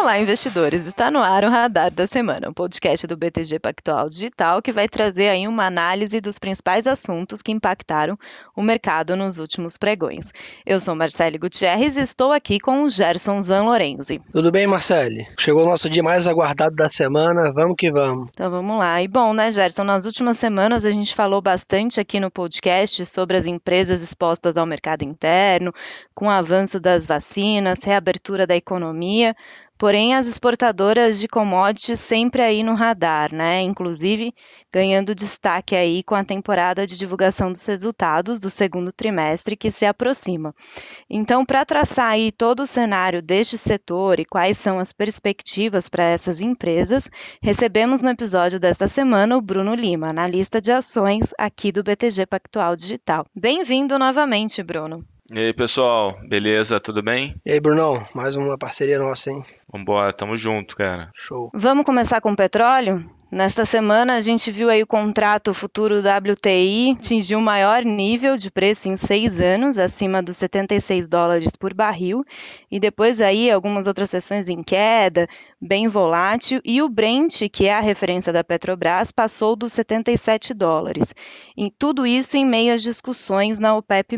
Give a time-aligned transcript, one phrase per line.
[0.00, 0.86] Olá, investidores!
[0.86, 4.88] Está no ar o Radar da Semana, um podcast do BTG Pactual Digital que vai
[4.88, 8.16] trazer aí uma análise dos principais assuntos que impactaram
[8.54, 10.32] o mercado nos últimos pregões.
[10.64, 14.22] Eu sou Marcele Gutierrez e estou aqui com o Gerson Zanlorenzi.
[14.32, 15.26] Tudo bem, Marcele?
[15.36, 18.28] Chegou o nosso dia mais aguardado da semana, vamos que vamos.
[18.28, 19.02] Então vamos lá.
[19.02, 23.36] E bom, né, Gerson, nas últimas semanas a gente falou bastante aqui no podcast sobre
[23.36, 25.72] as empresas expostas ao mercado interno,
[26.14, 29.34] com o avanço das vacinas, reabertura da economia,
[29.78, 33.62] Porém, as exportadoras de commodities sempre aí no radar, né?
[33.62, 34.34] Inclusive
[34.72, 39.86] ganhando destaque aí com a temporada de divulgação dos resultados do segundo trimestre que se
[39.86, 40.52] aproxima.
[41.08, 46.04] Então, para traçar aí todo o cenário deste setor e quais são as perspectivas para
[46.04, 47.08] essas empresas,
[47.40, 52.74] recebemos no episódio desta semana o Bruno Lima, analista de ações aqui do BTG Pactual
[52.74, 53.24] Digital.
[53.34, 55.17] Bem-vindo novamente, Bruno.
[55.30, 56.80] E aí, pessoal, beleza?
[56.80, 57.34] Tudo bem?
[57.44, 59.42] E aí, Brunão, mais uma parceria nossa, hein?
[59.70, 61.10] Vambora, tamo junto, cara.
[61.14, 61.50] Show.
[61.52, 63.04] Vamos começar com o petróleo?
[63.30, 68.50] Nesta semana, a gente viu aí o contrato futuro WTI atingir o maior nível de
[68.50, 72.24] preço em seis anos, acima dos 76 dólares por barril,
[72.70, 75.28] e depois aí algumas outras sessões em queda,
[75.60, 81.14] bem volátil, e o Brent, que é a referência da Petrobras, passou dos 77 dólares.
[81.54, 84.16] E tudo isso em meio às discussões na OPEP+,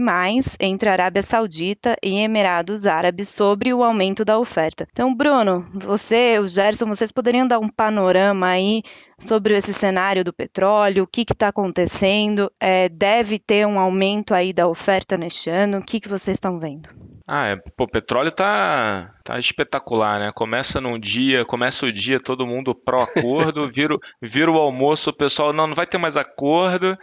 [0.60, 4.86] entre Arábia Saudita e Emirados Árabes sobre o aumento da oferta.
[4.92, 8.84] Então, Bruno, você, o Gerson, vocês poderiam dar um panorama aí
[9.20, 14.52] sobre esse cenário do petróleo, o que está acontecendo, é, deve ter um aumento aí
[14.52, 16.88] da oferta neste ano, o que, que vocês estão vendo?
[17.32, 20.32] Ah, é, pô, o petróleo tá, tá espetacular, né?
[20.34, 25.52] Começa num dia, começa o dia, todo mundo pró-acordo, vira, vira o almoço, o pessoal,
[25.52, 26.98] não, não vai ter mais acordo,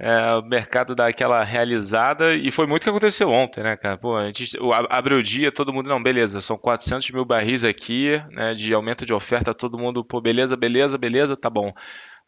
[0.00, 3.98] é, o mercado dá aquela realizada e foi muito o que aconteceu ontem, né, cara?
[3.98, 4.56] Pô, a gente
[4.88, 9.04] abriu o dia, todo mundo, não, beleza, são 400 mil barris aqui, né, de aumento
[9.04, 11.72] de oferta, todo mundo, pô, beleza, beleza, beleza, tá bom.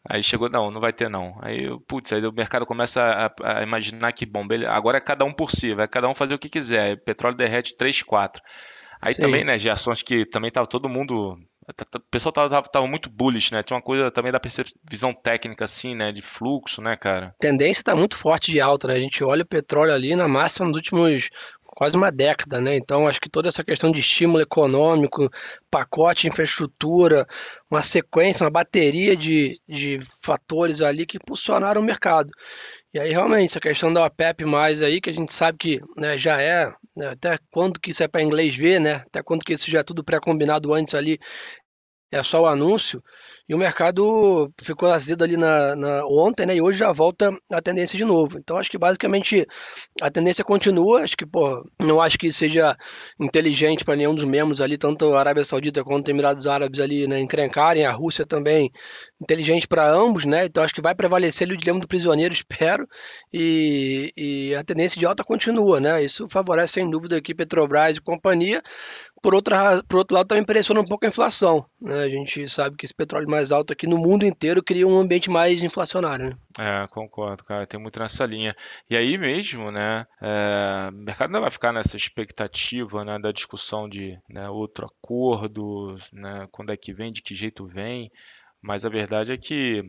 [0.09, 1.39] Aí chegou, não, não vai ter não.
[1.41, 5.23] Aí, putz, aí o mercado começa a, a imaginar que, bom, beleza, agora é cada
[5.23, 7.01] um por si, vai cada um fazer o que quiser.
[7.05, 8.41] Petróleo derrete 3, 4.
[9.01, 9.21] Aí Sim.
[9.21, 11.37] também, né, de ações que também tava todo mundo
[11.71, 13.63] o pessoal tava, tava, muito bullish, né?
[13.63, 14.41] Tinha uma coisa também da
[14.89, 16.11] visão técnica, assim, né?
[16.11, 17.27] De fluxo, né, cara?
[17.27, 18.95] A tendência tá muito forte de alta, né?
[18.95, 21.29] A gente olha o petróleo ali na máxima nos últimos
[21.81, 22.75] quase uma década, né?
[22.75, 25.29] Então acho que toda essa questão de estímulo econômico,
[25.69, 27.25] pacote infraestrutura,
[27.71, 32.29] uma sequência, uma bateria de, de fatores ali que impulsionaram o mercado.
[32.93, 36.17] E aí realmente essa questão da OPEP mais aí, que a gente sabe que né,
[36.17, 38.95] já é, né, até quando que isso é para inglês ver, né?
[39.07, 41.17] Até quando que isso já é tudo pré-combinado antes ali,
[42.11, 43.01] é só o anúncio.
[43.47, 46.55] E o mercado ficou azedo ali na, na, ontem, né?
[46.55, 48.37] E hoje já volta a tendência de novo.
[48.37, 49.45] Então acho que basicamente
[50.01, 51.01] a tendência continua.
[51.01, 52.77] Acho que, pô, não acho que seja
[53.19, 57.07] inteligente para nenhum dos membros ali, tanto a Arábia Saudita quanto os Emirados Árabes ali,
[57.07, 58.71] né, encrencarem, a Rússia também,
[59.21, 60.45] inteligente para ambos, né?
[60.45, 62.87] Então acho que vai prevalecer ali o dilema do prisioneiro, espero.
[63.33, 66.03] E, e a tendência de alta continua, né?
[66.03, 68.61] Isso favorece sem dúvida aqui Petrobras e companhia.
[69.21, 71.65] Por, outra, por outro lado, também impressiona um pouco a inflação.
[71.79, 72.03] Né?
[72.03, 75.29] A gente sabe que esse petróleo mais alto aqui no mundo inteiro cria um ambiente
[75.29, 76.29] mais inflacionário.
[76.59, 76.83] Né?
[76.83, 77.67] É, concordo, cara.
[77.67, 78.55] Tem muito nessa linha.
[78.89, 80.05] E aí mesmo, né?
[80.21, 85.95] É, o mercado ainda vai ficar nessa expectativa né, da discussão de né, outro acordo,
[86.11, 88.11] né, quando é que vem, de que jeito vem.
[88.61, 89.83] Mas a verdade é que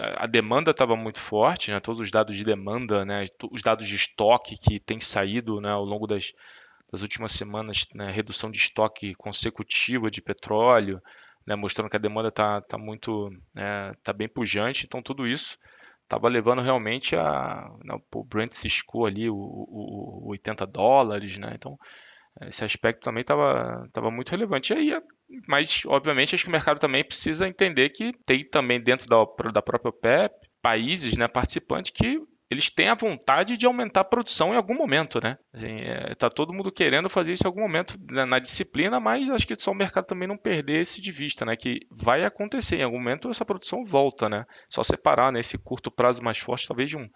[0.00, 1.80] a demanda estava muito forte, né?
[1.80, 3.24] Todos os dados de demanda, né?
[3.50, 5.70] Os dados de estoque que tem saído, né?
[5.70, 6.32] Ao longo das
[6.90, 11.02] das últimas semanas, né, redução de estoque consecutiva de petróleo,
[11.46, 14.86] né, mostrando que a demanda está tá muito, é, tá bem pujante.
[14.86, 15.58] Então tudo isso
[16.02, 21.52] estava levando realmente a, né, o Brent ciscou ali o, o, o 80 dólares, né?
[21.54, 21.78] Então
[22.42, 24.72] esse aspecto também estava tava muito relevante.
[24.72, 25.02] E aí,
[25.46, 29.16] mas obviamente acho que o mercado também precisa entender que tem também dentro da,
[29.52, 32.20] da própria OPEP países, né, participantes que
[32.50, 35.36] eles têm a vontade de aumentar a produção em algum momento, né?
[35.52, 39.28] Assim, é, tá todo mundo querendo fazer isso em algum momento na, na, disciplina, mas
[39.28, 41.56] acho que só o mercado também não perder esse de vista, né?
[41.56, 44.46] Que vai acontecer em algum momento essa produção volta, né?
[44.68, 45.62] Só separar nesse né?
[45.62, 47.08] curto prazo mais forte, talvez de um,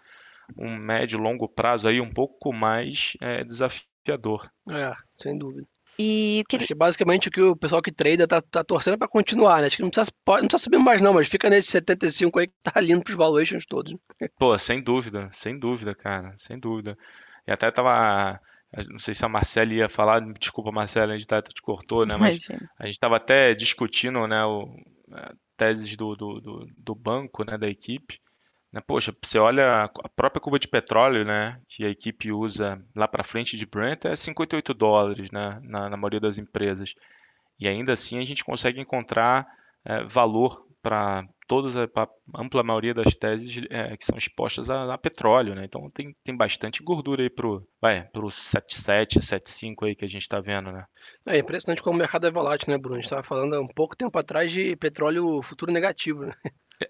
[0.57, 4.51] um médio longo prazo aí um pouco mais é, desafiador.
[4.69, 5.67] É, sem dúvida.
[5.97, 6.57] E que...
[6.57, 9.67] Acho que basicamente o que o pessoal que trade tá, tá torcendo para continuar, né?
[9.67, 12.47] Acho que não precisa, pode, não precisa subir mais não, mas fica nesse 75 aí
[12.47, 13.95] que tá lindo pros valuations todos.
[14.39, 16.97] Pô, sem dúvida, sem dúvida, cara, sem dúvida.
[17.47, 18.39] E até tava,
[18.89, 22.15] não sei se a Marcela ia falar, desculpa Marcela, a gente tá, te cortou, né?
[22.19, 22.69] Mas Imagina.
[22.79, 24.67] a gente tava até discutindo, né, o,
[25.57, 28.19] teses do, do, do, do banco, né, da equipe,
[28.73, 33.07] né, poxa, você olha a própria curva de petróleo, né, que a equipe usa lá
[33.07, 36.95] para frente de Brent é 58 dólares, né, na, na, maioria das empresas.
[37.59, 39.47] e ainda assim a gente consegue encontrar
[39.85, 41.87] é, valor para todas a
[42.37, 45.63] ampla maioria das teses é, que são expostas a, a, petróleo, né?
[45.65, 50.23] Então tem, tem bastante gordura aí pro, vai, pro 77, 75 aí que a gente
[50.23, 50.85] está vendo, né?
[51.25, 52.95] É impressionante como o mercado é volátil, né, Bruno?
[52.95, 56.33] A gente estava falando há um pouco tempo atrás de petróleo futuro negativo, né?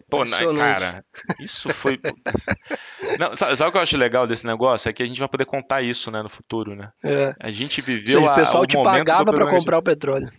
[0.10, 0.24] Pô,
[0.58, 1.04] cara,
[1.40, 2.00] isso foi.
[3.20, 4.90] Não, sabe, sabe, o que eu acho legal desse negócio?
[4.90, 6.90] É que a gente vai poder contar isso, né, no futuro, né?
[7.04, 7.34] É.
[7.40, 8.20] A gente viveu.
[8.20, 10.32] Seja, o pessoal te pagava para comprar o petróleo.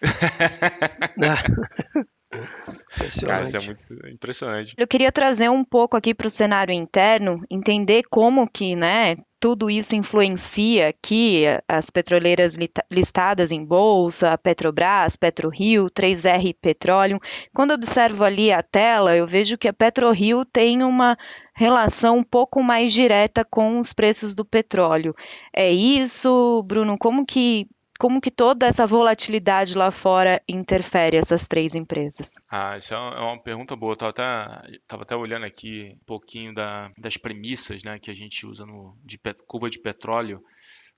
[3.26, 4.74] Cara, isso é muito impressionante.
[4.76, 9.68] Eu queria trazer um pouco aqui para o cenário interno, entender como que, né, tudo
[9.68, 12.56] isso influencia aqui as petroleiras
[12.90, 17.18] listadas em bolsa, a Petrobras, PetroRio, 3R Petroleum.
[17.52, 21.14] Quando observo ali a tela, eu vejo que a PetroRio tem uma
[21.54, 25.14] relação um pouco mais direta com os preços do petróleo.
[25.54, 26.96] É isso, Bruno?
[26.96, 27.66] Como que
[27.98, 32.34] como que toda essa volatilidade lá fora interfere essas três empresas?
[32.50, 33.92] Ah, isso é uma é pergunta boa.
[33.92, 38.46] Estava até, tava até olhando aqui um pouquinho da, das premissas né, que a gente
[38.46, 40.42] usa no, de curva de petróleo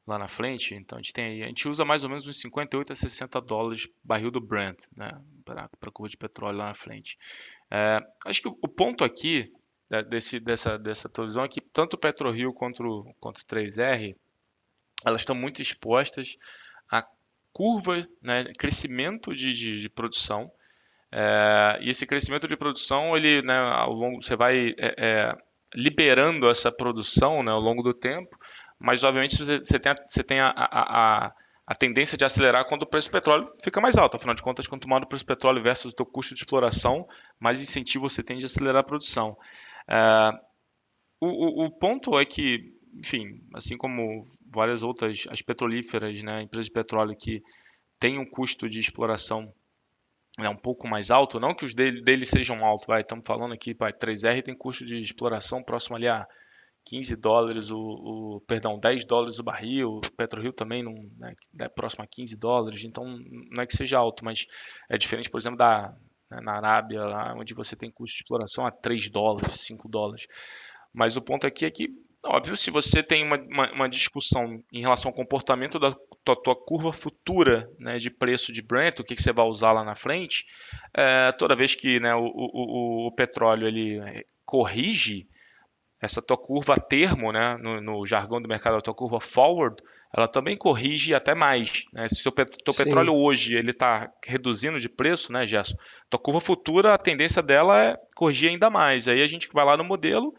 [0.06, 0.74] lá na frente.
[0.74, 3.88] Então a gente tem a gente usa mais ou menos uns 58 a 60 dólares
[4.02, 5.10] barril do Brent, né,
[5.44, 7.18] para a curva de petróleo lá na frente.
[7.70, 9.52] É, acho que o ponto aqui
[9.90, 14.16] né, desse, dessa, dessa televisão é que tanto o PetroRio quanto, quanto o 3R
[15.04, 16.36] elas estão muito expostas
[17.56, 20.52] curva, né, crescimento de, de, de produção.
[21.10, 25.38] É, e esse crescimento de produção, ele, né, ao longo, você vai é, é,
[25.74, 28.38] liberando essa produção né, ao longo do tempo,
[28.78, 31.32] mas obviamente você, tem, a, você tem a, a,
[31.66, 34.16] a, tendência de acelerar quando o preço do petróleo fica mais alto.
[34.16, 37.08] Afinal de contas, quanto maior o preço do petróleo versus o teu custo de exploração,
[37.40, 39.34] mais incentivo você tem de acelerar a produção.
[39.88, 40.30] É,
[41.22, 46.66] o, o, o ponto é que enfim, assim como várias outras, as petrolíferas, né, empresas
[46.66, 47.42] de petróleo que
[47.98, 49.52] têm um custo de exploração
[50.38, 53.74] né, um pouco mais alto, não que os deles dele sejam altos, estamos falando aqui,
[53.74, 56.26] vai, 3R tem custo de exploração próximo ali a
[56.84, 62.04] 15 dólares, o, o perdão, 10 dólares o barril, PetroRio também não, né, é próximo
[62.04, 64.46] a 15 dólares, então não é que seja alto, mas
[64.88, 65.94] é diferente, por exemplo, da
[66.30, 70.26] né, na Arábia, lá onde você tem custo de exploração a 3 dólares, 5 dólares.
[70.92, 71.88] Mas o ponto aqui é que
[72.28, 75.94] Óbvio, se você tem uma, uma, uma, discussão em relação ao comportamento da
[76.24, 79.72] tua, tua curva futura né, de preço de Brent, o que, que, você vai usar
[79.72, 80.44] lá na frente,
[80.94, 85.26] é, toda vez que né, o, o, o, petróleo ele é, corrige
[86.00, 89.76] essa tua curva a termo, né, no, no, jargão do mercado, a tua curva forward,
[90.14, 91.84] ela também corrige até mais.
[91.92, 92.06] Né?
[92.08, 95.76] Se o teu petróleo hoje ele está reduzindo de preço, né, Gerson?
[96.10, 99.08] Tua curva futura, a tendência dela é corrigir ainda mais.
[99.08, 100.34] Aí a gente vai lá no modelo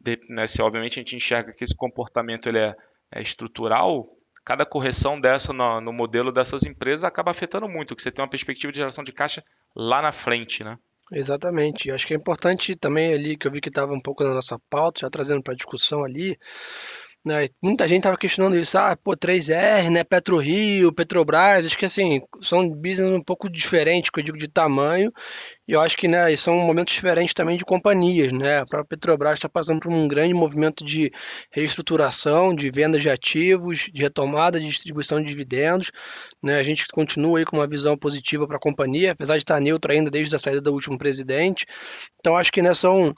[0.00, 2.74] de, né, se obviamente a gente enxerga que esse comportamento ele é,
[3.12, 4.08] é estrutural,
[4.44, 8.30] cada correção dessa no, no, modelo dessas empresas acaba afetando muito, que você tem uma
[8.30, 9.44] perspectiva de geração de caixa
[9.76, 10.78] lá na frente, né?
[11.12, 11.90] Exatamente.
[11.90, 14.58] Acho que é importante também ali, que eu vi que estava um pouco na nossa
[14.70, 16.38] pauta, já trazendo para a discussão ali,
[17.24, 17.48] né?
[17.62, 22.68] Muita gente estava questionando isso, ah, pô, 3R, né, PetroRio, Petrobras, acho que assim, são
[22.70, 25.12] business um pouco diferentes, que eu digo de tamanho,
[25.70, 28.32] e eu acho que né, são momentos diferentes também de companhias.
[28.32, 28.58] Né?
[28.58, 31.12] A própria Petrobras está passando por um grande movimento de
[31.48, 35.92] reestruturação, de vendas de ativos, de retomada de distribuição de dividendos.
[36.42, 36.56] Né?
[36.56, 39.92] A gente continua aí com uma visão positiva para a companhia, apesar de estar neutro
[39.92, 41.64] ainda desde a saída do último presidente.
[42.18, 43.14] Então acho que né, são,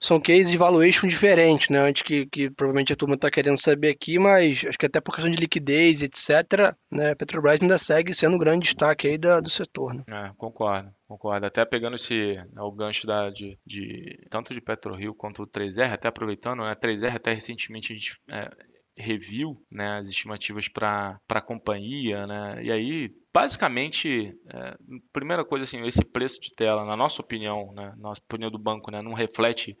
[0.00, 1.78] são cases de valuation diferentes, né?
[1.78, 5.14] Antes que, que provavelmente a turma está querendo saber aqui, mas acho que até por
[5.14, 9.38] questão de liquidez, etc., né, a Petrobras ainda segue sendo um grande destaque aí da,
[9.38, 9.94] do setor.
[9.94, 10.02] Né?
[10.08, 10.92] É, concordo.
[11.12, 11.44] Concordo.
[11.44, 15.92] Até pegando esse né, o gancho da, de, de tanto de PetroRio quanto o 3R,
[15.92, 18.50] até aproveitando, né, 3R até recentemente a gente é,
[18.96, 24.74] reviu né, as estimativas para a companhia, né, e aí basicamente, é,
[25.12, 28.90] primeira coisa assim, esse preço de tela, na nossa opinião, né, na opinião do banco,
[28.90, 29.76] né, não reflete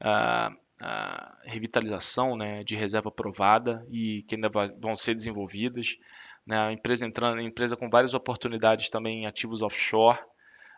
[0.00, 4.48] a, a revitalização né, de reserva aprovada e que ainda
[4.80, 5.98] vão ser desenvolvidas.
[6.46, 10.18] Né, a empresa entrando, a empresa com várias oportunidades também em ativos offshore,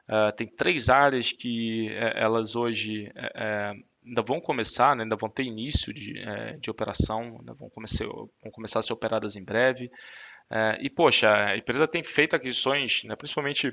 [0.08, 3.72] Uh, tem três áreas que é, elas hoje é,
[4.04, 8.50] ainda vão começar, né, ainda vão ter início de, é, de operação, vão, começar, vão
[8.50, 9.90] começar a ser operadas em breve.
[10.80, 13.72] e, poxa, a empresa tem feito aquisições, né, principalmente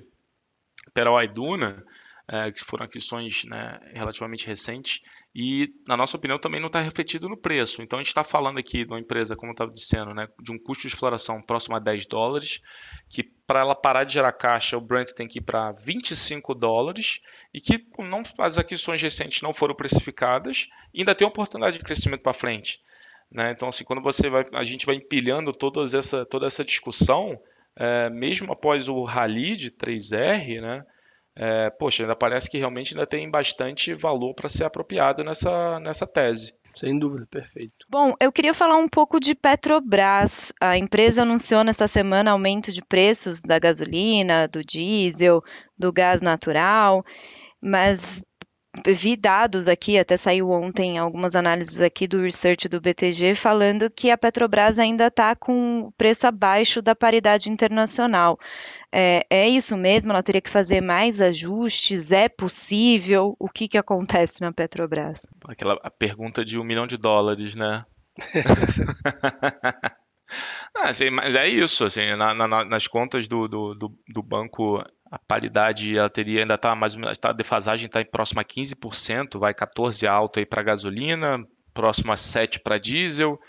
[0.93, 1.83] Peral e Duna,
[2.31, 5.01] é, que foram aquisições né, relativamente recentes,
[5.33, 7.81] e, na nossa opinião, também não está refletido no preço.
[7.81, 10.51] Então, a gente está falando aqui de uma empresa, como eu estava dizendo, né, de
[10.51, 12.61] um custo de exploração próximo a 10 dólares,
[13.09, 17.19] que para ela parar de gerar caixa, o Brent tem que ir para 25 dólares,
[17.51, 22.21] e que não, as aquisições recentes não foram precificadas, e ainda tem oportunidade de crescimento
[22.21, 22.79] para frente.
[23.31, 23.51] Né?
[23.51, 27.39] Então, assim, quando você vai, a gente vai empilhando todas essa, toda essa discussão,
[27.75, 30.85] é, mesmo após o rally de 3R, né,
[31.41, 36.05] é, poxa, ainda parece que realmente ainda tem bastante valor para ser apropriado nessa, nessa
[36.05, 36.53] tese.
[36.73, 37.85] Sem dúvida, perfeito.
[37.89, 40.51] Bom, eu queria falar um pouco de Petrobras.
[40.59, 45.41] A empresa anunciou nesta semana aumento de preços da gasolina, do diesel,
[45.77, 47.05] do gás natural,
[47.61, 48.21] mas
[48.87, 54.11] vi dados aqui, até saiu ontem algumas análises aqui do research do BTG falando que
[54.11, 58.37] a Petrobras ainda está com preço abaixo da paridade internacional.
[58.91, 60.11] É, é, isso mesmo?
[60.11, 62.11] Ela teria que fazer mais ajustes?
[62.11, 63.35] É possível?
[63.39, 65.27] O que, que acontece na Petrobras?
[65.47, 67.85] Aquela a pergunta de um milhão de dólares, né?
[70.75, 74.83] Ah, assim, mas é isso, assim, na, na, nas contas do, do, do, do, banco,
[75.11, 79.53] a paridade ela teria ainda está mais tá, a defasagem está próxima a 15%, vai
[79.53, 83.39] 14 alto aí para gasolina, próximo a 7 para diesel.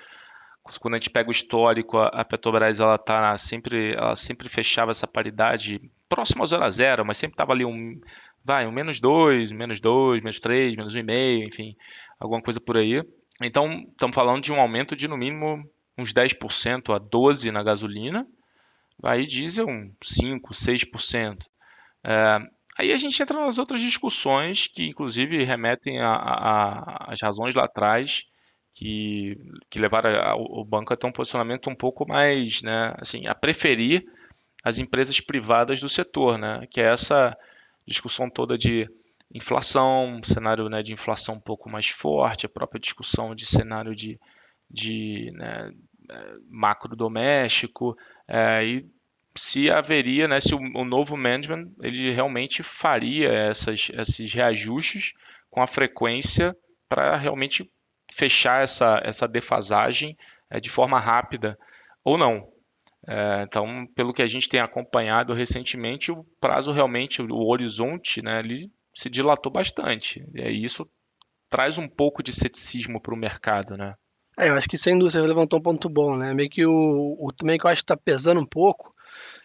[0.80, 5.06] Quando a gente pega o histórico, a Petrobras ela tá sempre, ela sempre fechava essa
[5.06, 8.00] paridade próximo ao 0 a 0, mas sempre estava ali um,
[8.44, 11.76] vai, um menos 2, menos 2, menos 3, menos 1,5, enfim,
[12.20, 13.02] alguma coisa por aí.
[13.42, 18.26] Então, estamos falando de um aumento de no mínimo uns 10% a 12% na gasolina,
[19.02, 21.46] aí diesel 5%, 6%.
[22.04, 22.38] É,
[22.78, 28.24] aí a gente entra nas outras discussões que inclusive remetem às razões lá atrás
[28.74, 29.36] que,
[29.68, 33.34] que levaram a, o banco a ter um posicionamento um pouco mais, né, assim, a
[33.34, 34.04] preferir
[34.64, 37.36] as empresas privadas do setor, né, que é essa
[37.86, 38.88] discussão toda de
[39.34, 44.18] inflação, cenário né, de inflação um pouco mais forte, a própria discussão de cenário de,
[44.70, 45.72] de né,
[46.48, 47.96] macro doméstico
[48.30, 48.86] é, e
[49.36, 55.12] se haveria, né, se o, o, novo management ele realmente faria essas, esses reajustes
[55.50, 56.56] com a frequência
[56.88, 57.68] para realmente
[58.12, 60.16] fechar essa, essa defasagem
[60.48, 61.58] é, de forma rápida
[62.04, 62.48] ou não.
[63.08, 68.38] É, então, pelo que a gente tem acompanhado recentemente, o prazo realmente, o horizonte, né,
[68.38, 70.24] ele se dilatou bastante.
[70.34, 70.88] E isso
[71.48, 73.94] traz um pouco de ceticismo para o mercado, né?
[74.38, 76.32] É, eu acho que sem dúvida você levantou um ponto bom, né?
[76.32, 78.94] Meio que o, o também que eu acho que está pesando um pouco,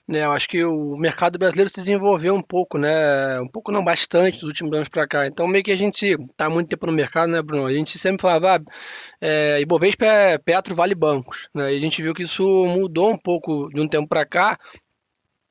[0.07, 0.23] né?
[0.25, 3.39] Eu acho que o mercado brasileiro se desenvolveu um pouco, né?
[3.41, 5.27] Um pouco não bastante dos últimos anos para cá.
[5.27, 7.65] Então meio que a gente está muito tempo no mercado, né, Bruno?
[7.65, 8.71] A gente sempre falava, ah,
[9.19, 11.73] é, Ibovespa é Petro vale bancos, né?
[11.73, 14.57] E a gente viu que isso mudou um pouco de um tempo para cá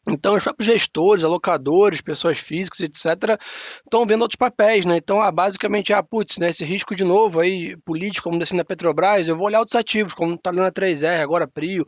[0.06, 3.40] então, os próprios gestores, alocadores, pessoas físicas, etc.,
[3.82, 4.96] estão vendo outros papéis, né?
[4.98, 8.64] Então, ah, basicamente, ah, putz, né, esse risco de novo aí, político, como descendo da
[8.64, 11.86] Petrobras, eu vou olhar outros ativos, como está na 3R, agora Prio,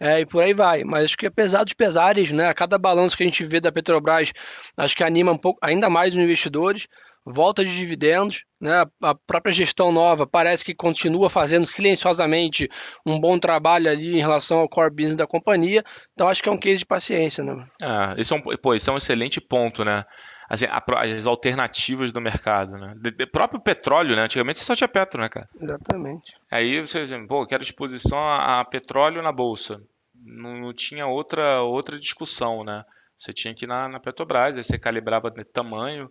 [0.00, 0.82] é, e por aí vai.
[0.84, 3.70] Mas acho que apesar dos pesares, né, a cada balanço que a gente vê da
[3.70, 4.32] Petrobras,
[4.76, 6.86] acho que anima um pouco, ainda mais os investidores
[7.30, 8.84] volta de dividendos, né?
[9.02, 12.68] a própria gestão nova parece que continua fazendo silenciosamente
[13.06, 16.52] um bom trabalho ali em relação ao core business da companhia, então acho que é
[16.52, 17.44] um case de paciência.
[17.44, 17.66] Né?
[17.82, 20.04] Ah, isso, é um, pô, isso é um excelente ponto, né?
[20.48, 22.94] Assim, as alternativas do mercado, né?
[22.96, 24.22] O próprio petróleo, né?
[24.22, 25.46] Antigamente você só tinha petro, né, cara?
[25.60, 26.32] Exatamente.
[26.50, 29.78] Aí você diz, pô, quero exposição a, a petróleo na bolsa.
[30.14, 32.82] Não, não, tinha outra, outra discussão, né?
[33.18, 36.08] Você tinha que ir na, na Petrobras, aí você calibrava de tamanho,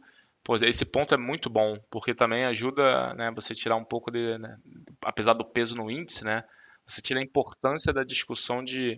[0.48, 4.38] Pois esse ponto é muito bom, porque também ajuda né, você tirar um pouco de,
[4.38, 4.58] né,
[5.04, 6.42] apesar do peso no índice, né,
[6.86, 8.98] você tira a importância da discussão de,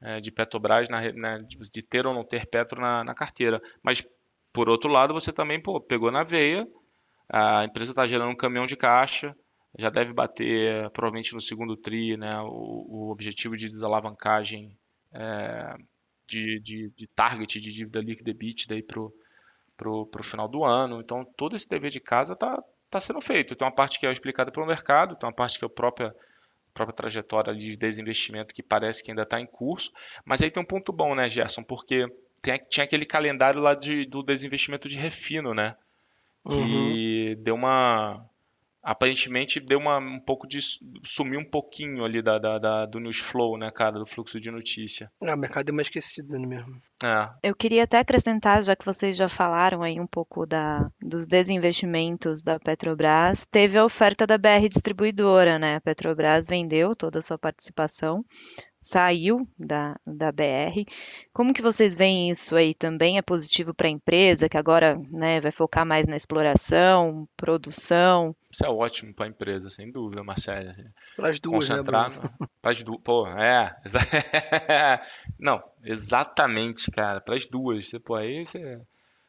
[0.00, 3.60] é, de Petrobras, na, né, de ter ou não ter Petro na, na, carteira.
[3.82, 4.06] Mas,
[4.52, 6.64] por outro lado, você também pô, pegou na veia,
[7.28, 9.34] a empresa está gerando um caminhão de caixa,
[9.76, 14.78] já deve bater, provavelmente no segundo TRI, né, o, o objetivo de desalavancagem
[15.12, 15.74] é,
[16.28, 19.12] de, de, de target de dívida líquida EBITDA para o
[19.76, 21.00] para o final do ano.
[21.00, 23.54] Então, todo esse dever de casa está tá sendo feito.
[23.54, 26.14] Tem uma parte que é explicada pelo mercado, tem uma parte que é a própria,
[26.72, 29.90] própria trajetória de desinvestimento que parece que ainda está em curso.
[30.24, 31.62] Mas aí tem um ponto bom, né, Gerson?
[31.62, 32.06] Porque
[32.40, 35.76] tem, tinha aquele calendário lá de, do desinvestimento de refino, né?
[36.46, 37.42] Que uhum.
[37.42, 38.24] deu uma
[38.84, 40.60] aparentemente deu uma, um pouco de.
[41.02, 44.50] sumiu um pouquinho ali da, da, da, do news flow, né, cara, do fluxo de
[44.50, 45.10] notícia.
[45.22, 46.80] Ah, o mercado é mais esquecido né, mesmo.
[47.02, 47.30] É.
[47.42, 52.42] Eu queria até acrescentar, já que vocês já falaram aí um pouco da, dos desinvestimentos
[52.42, 55.76] da Petrobras, teve a oferta da BR Distribuidora, né?
[55.76, 58.24] A Petrobras vendeu toda a sua participação
[58.84, 60.84] saiu da, da BR.
[61.32, 62.74] Como que vocês veem isso aí?
[62.74, 68.36] Também é positivo para a empresa, que agora né, vai focar mais na exploração, produção?
[68.50, 70.74] Isso é ótimo para a empresa, sem dúvida, Marcelo.
[71.16, 73.74] Para as duas, né, Concentrar né, Para as duas, pô, é.
[75.40, 77.88] Não, exatamente, cara, para as duas.
[77.88, 78.80] Você, pô, aí você,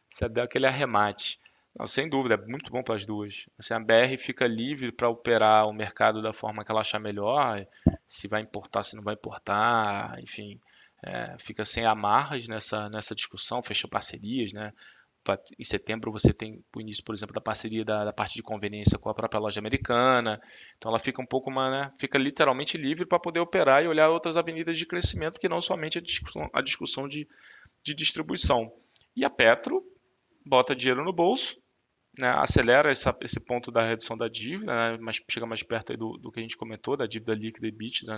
[0.09, 1.39] você deu aquele arremate.
[1.77, 3.49] Não, sem dúvida, é muito bom para as duas.
[3.59, 7.65] Assim, a BR fica livre para operar o mercado da forma que ela achar melhor,
[8.09, 10.59] se vai importar, se não vai importar, enfim.
[11.03, 14.71] é, fica sem amarras nessa, nessa discussão, fecha parcerias, né?
[15.59, 18.97] Em setembro você tem o início, por exemplo, da parceria da, da, parte de conveniência
[18.99, 20.39] com a própria loja americana.
[20.77, 24.09] Então ela fica um pouco uma, né, fica literalmente livre para poder operar e olhar
[24.09, 27.27] outras avenidas de crescimento que não somente a discussão, a discussão de,
[27.83, 28.71] de distribuição.
[29.15, 29.83] E a Petro
[30.45, 31.59] bota dinheiro no bolso,
[32.19, 36.17] né, acelera essa, esse ponto da redução da dívida, né, mas chega mais perto do,
[36.17, 38.17] do, que a gente comentou, da dívida líquida e bit, né,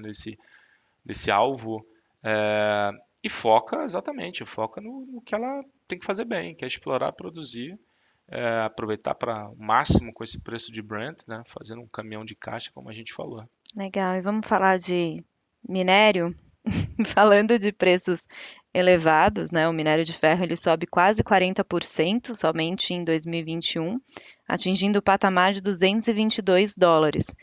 [1.31, 1.85] alvo,
[2.23, 2.91] é,
[3.23, 7.11] e foca exatamente, foca no, no, que ela tem que fazer bem, que é explorar,
[7.13, 7.79] produzir,
[8.27, 12.35] é, aproveitar para o máximo com esse preço de Brent, né, fazendo um caminhão de
[12.35, 13.43] caixa, como a gente falou.
[13.75, 15.23] Legal, e vamos falar de
[15.67, 16.35] minério?
[17.05, 18.27] Falando de preços
[18.73, 19.67] elevados, né?
[19.67, 23.99] O minério de ferro ele sobe quase 40% somente em 2021,
[24.47, 27.35] atingindo o patamar de 222 dólares.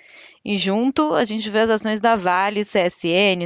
[0.45, 3.45] E junto a gente vê as ações da Vale, CSN,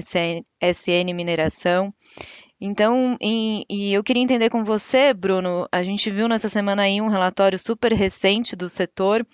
[0.60, 1.92] SN Mineração.
[2.60, 7.00] Então, e, e eu queria entender com você, Bruno, a gente viu nessa semana aí
[7.00, 9.24] um relatório super recente do setor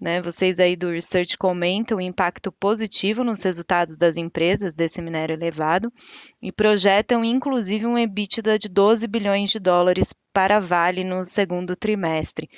[0.00, 0.22] né?
[0.22, 5.92] Vocês aí do Research comentam o impacto positivo nos resultados das empresas desse minério elevado
[6.40, 11.74] e projetam inclusive um EBITDA de 12 bilhões de dólares para a Vale no segundo
[11.74, 12.48] trimestre.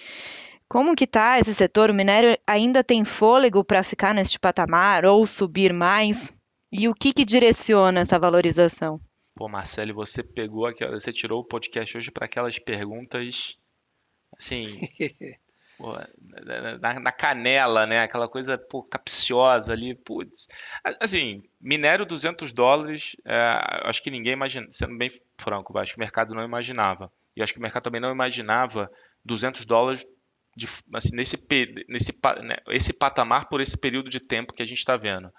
[0.69, 1.91] Como que está esse setor?
[1.91, 6.39] O minério ainda tem fôlego para ficar neste patamar ou subir mais?
[6.71, 9.01] E o que, que direciona essa valorização?
[9.35, 13.57] Pô, Marcelo, você pegou aquela, você tirou o podcast hoje para aquelas perguntas
[14.37, 14.79] assim
[15.81, 15.95] pô,
[16.81, 18.03] na, na, canela, né?
[18.03, 20.47] Aquela coisa pô, capciosa ali, putz.
[21.01, 23.35] Assim, minério 200 dólares, é,
[23.85, 27.11] acho que ninguém imagina, sendo bem franco, acho que o mercado não imaginava.
[27.35, 28.91] E acho que o mercado também não imaginava
[29.25, 30.07] 200 dólares
[30.55, 31.37] de, assim, nesse,
[31.89, 35.33] nesse né, esse patamar por esse período de tempo que a gente está vendo.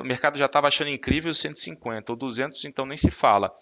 [0.00, 3.52] O mercado já estava achando incrível 150 ou 200, então nem se fala.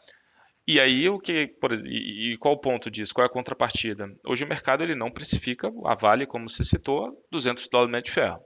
[0.71, 3.15] E aí o que, por, e, qual o ponto disso?
[3.15, 4.15] Qual é a contrapartida?
[4.27, 8.45] Hoje o mercado ele não precifica a Vale, como você citou, 200 dólares de ferro.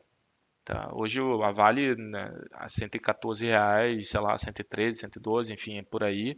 [0.65, 0.89] Tá?
[0.95, 6.37] Hoje a Vale né, a 114 reais, sei lá, 113, 112, enfim, é por aí,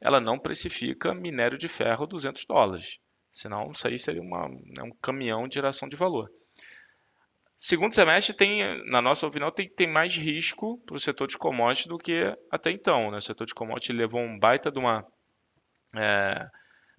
[0.00, 3.00] ela não precifica minério de ferro 200 dólares.
[3.28, 6.30] Senão isso aí seria uma, né, um caminhão de geração de valor.
[7.56, 11.86] Segundo semestre tem, na nossa opinião, tem, tem mais risco para o setor de commodities
[11.86, 13.10] do que até então.
[13.10, 13.18] Né?
[13.18, 15.04] O setor de commodities levou um baita de uma
[15.96, 16.50] é,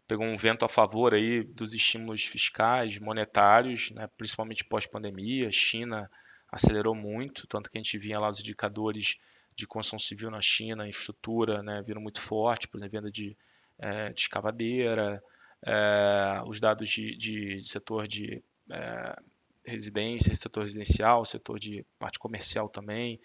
[0.08, 5.51] pegou um vento a favor aí dos estímulos fiscais, monetários, né, principalmente pós-pandemia.
[5.51, 6.10] China
[6.51, 9.17] acelerou muito, tanto que a gente via lá os indicadores
[9.55, 13.36] de construção civil na China, infraestrutura, né, viram muito forte, por exemplo, venda de,
[13.79, 15.23] é, de escavadeira,
[15.65, 19.19] é, os dados de, de, de setor de é,
[19.65, 23.19] residência, setor residencial, setor de parte comercial também,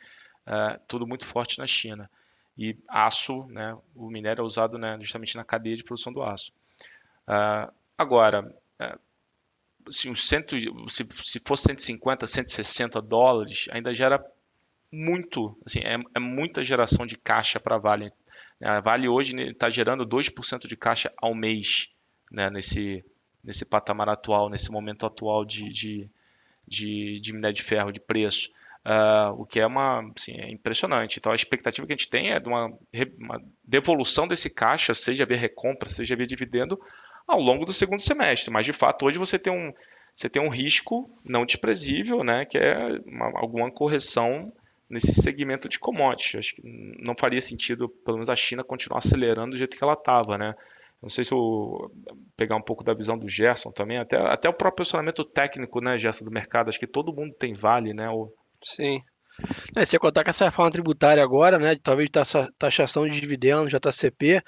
[0.46, 2.08] é, tudo muito forte na China
[2.56, 6.52] e aço, né, o minério é usado né, justamente na cadeia de produção do aço.
[7.26, 8.42] Uh, agora,
[8.80, 9.00] uh,
[9.88, 10.56] assim, cento,
[10.88, 14.24] se, se fosse 150, 160 dólares, ainda gera
[14.92, 18.10] muito, assim, é, é muita geração de caixa para a Vale.
[18.62, 21.90] A Vale hoje está né, gerando 2% de caixa ao mês
[22.30, 23.04] né, nesse,
[23.42, 26.10] nesse patamar atual, nesse momento atual de, de,
[26.66, 28.50] de, de minério de ferro, de preço.
[28.86, 31.18] Uh, o que é uma assim, é impressionante.
[31.18, 32.72] Então a expectativa que a gente tem é de uma,
[33.18, 36.80] uma devolução desse caixa, seja via recompra, seja via dividendo,
[37.26, 38.50] ao longo do segundo semestre.
[38.50, 39.72] Mas de fato hoje você tem um,
[40.14, 44.46] você tem um risco não desprezível, né, que é uma, alguma correção
[44.88, 46.36] nesse segmento de commodities.
[46.36, 46.62] Acho que
[46.98, 50.54] não faria sentido, pelo menos a China continuar acelerando do jeito que ela estava, né?
[51.02, 51.90] Não sei se eu
[52.36, 55.96] pegar um pouco da visão do Gerson também, até, até o próprio posicionamento técnico, né,
[55.96, 56.68] Gerson, do mercado.
[56.68, 58.10] Acho que todo mundo tem vale, né?
[58.10, 58.30] O,
[58.62, 59.02] Sim.
[59.76, 62.10] É, se contar com essa reforma tributária agora, né, talvez
[62.58, 64.42] taxação de dividendos, JCP,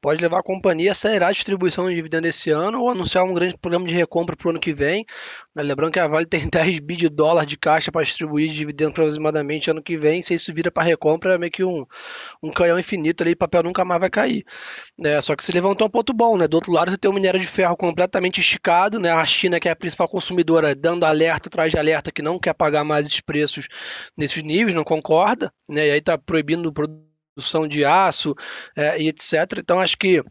[0.00, 3.34] pode levar a companhia a acelerar a distribuição de dividendos esse ano ou anunciar um
[3.34, 5.04] grande programa de recompra para o ano que vem.
[5.54, 8.56] Né, lembrando que a Vale tem 10 bi de dólar de caixa para distribuir de
[8.56, 10.22] dividendos aproximadamente ano que vem.
[10.22, 11.84] Se isso vira para recompra, é meio que um,
[12.42, 14.44] um canhão infinito ali, papel nunca mais vai cair.
[15.04, 16.46] É, só que se levantou um ponto bom, né?
[16.46, 19.10] Do outro lado, você tem o minério de ferro completamente esticado, né?
[19.10, 22.54] A China, que é a principal consumidora, dando alerta atrás de alerta que não quer
[22.54, 23.68] pagar mais esses preços
[24.16, 25.88] nesses níveis, não concorda, né?
[25.88, 27.07] E aí está proibindo o produto
[27.38, 28.34] produção de aço
[28.76, 29.58] é, e etc.
[29.58, 30.22] Então acho que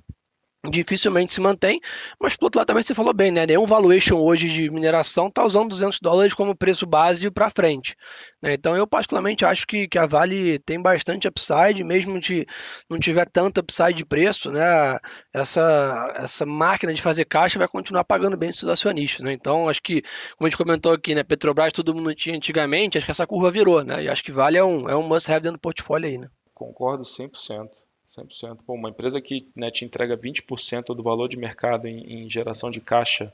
[0.70, 1.80] dificilmente se mantém,
[2.20, 3.46] mas por outro lado também você falou bem, né?
[3.46, 7.96] Nenhum valuation hoje de mineração está usando 200 dólares como preço base para frente.
[8.41, 8.54] Né?
[8.54, 12.46] Então eu particularmente acho que, que a Vale tem bastante upside, mesmo se
[12.89, 14.98] não tiver tanto upside de preço, né?
[15.34, 19.32] Essa, essa máquina de fazer caixa vai continuar pagando bem seus acionistas, né?
[19.34, 20.02] Então acho que,
[20.38, 21.24] como a gente comentou aqui, né?
[21.24, 24.04] Petrobras todo mundo tinha antigamente, acho que essa curva virou, né?
[24.04, 26.28] E acho que Vale é um, é um must have dentro do portfólio aí, né?
[26.58, 27.70] Concordo 100%.
[28.10, 28.58] 100%.
[28.65, 32.72] Pô, uma empresa que né, te entrega 20% do valor de mercado em, em geração
[32.72, 33.32] de caixa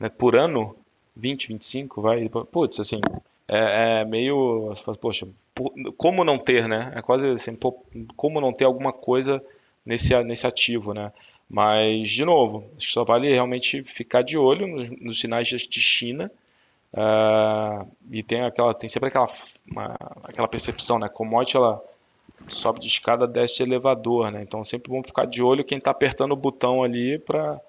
[0.00, 0.74] né, por ano,
[1.14, 3.02] 20, 25, vai, putz, assim,
[3.46, 5.28] é, é meio, poxa,
[5.98, 6.90] como não ter, né?
[6.96, 7.84] É quase assim, pô,
[8.16, 9.44] como não ter alguma coisa
[9.84, 11.12] nesse, nesse ativo, né?
[11.46, 16.30] Mas, de novo, só vale realmente ficar de olho nos, nos sinais de China,
[16.96, 19.26] Uh, e tem aquela tem sempre aquela
[19.68, 21.82] uma, aquela percepção né commodity ela
[22.48, 24.42] sobe de escada desce de elevador né?
[24.42, 27.60] Então sempre vamos ficar de olho quem está apertando o botão ali para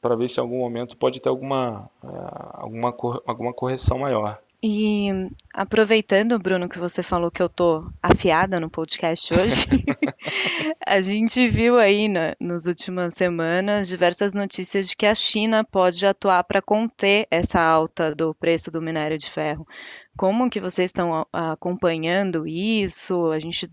[0.00, 2.94] para ver se em algum momento pode ter alguma uh, alguma
[3.26, 9.32] alguma correção maior e aproveitando, Bruno, que você falou que eu tô afiada no podcast
[9.32, 9.64] hoje,
[10.84, 16.04] a gente viu aí na, nas últimas semanas diversas notícias de que a China pode
[16.04, 19.64] atuar para conter essa alta do preço do minério de ferro.
[20.16, 23.30] Como que vocês estão acompanhando isso?
[23.30, 23.70] A gente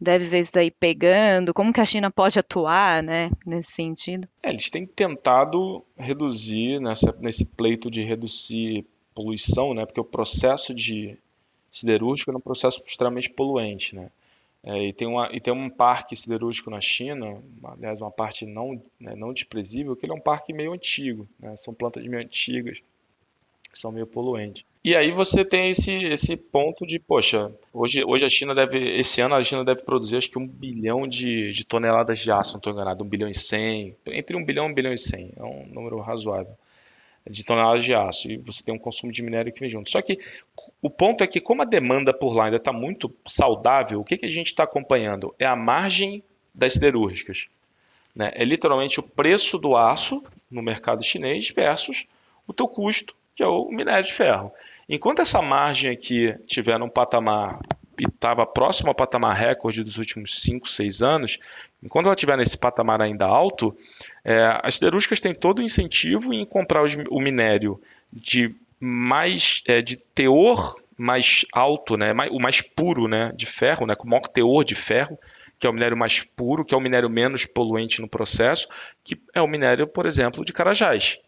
[0.00, 1.52] deve ver isso aí pegando?
[1.52, 4.26] Como que a China pode atuar, né, nesse sentido?
[4.42, 9.86] É, eles têm tentado reduzir nessa, nesse pleito de reduzir poluição, né?
[9.86, 11.16] Porque o processo de
[11.72, 14.10] siderúrgico é um processo extremamente poluente, né?
[14.62, 18.80] É, e, tem uma, e tem um parque siderúrgico na China, aliás, uma parte não,
[18.98, 21.54] né, não desprezível, que ele é um parque meio antigo, né?
[21.56, 22.78] São plantas meio antigas,
[23.70, 24.66] que são meio poluentes.
[24.82, 29.20] E aí você tem esse, esse ponto de, poxa, hoje, hoje a China deve, esse
[29.20, 32.58] ano a China deve produzir acho que um bilhão de, de toneladas de aço, não
[32.58, 35.42] estou enganado, um bilhão e cem, entre um bilhão e um bilhão e cem, é
[35.42, 36.56] um número razoável
[37.28, 39.90] de toneladas de aço e você tem um consumo de minério que vem junto.
[39.90, 40.18] Só que
[40.82, 44.18] o ponto é que como a demanda por lá ainda está muito saudável, o que,
[44.18, 45.34] que a gente está acompanhando?
[45.38, 46.22] É a margem
[46.54, 47.48] das siderúrgicas.
[48.14, 48.30] Né?
[48.34, 52.06] É literalmente o preço do aço no mercado chinês versus
[52.46, 54.52] o teu custo, que é o minério de ferro.
[54.88, 57.58] Enquanto essa margem aqui tiver num patamar
[57.98, 61.38] estava próximo ao patamar recorde dos últimos 5, 6 anos,
[61.82, 63.76] enquanto ela estiver nesse patamar ainda alto,
[64.24, 67.80] é, as siderúrgicas têm todo o incentivo em comprar o minério
[68.12, 73.86] de mais é, de teor mais alto, né, mais, o mais puro né, de ferro,
[73.86, 75.18] né, com maior teor de ferro,
[75.58, 78.68] que é o minério mais puro, que é o minério menos poluente no processo,
[79.02, 81.18] que é o minério, por exemplo, de Carajás.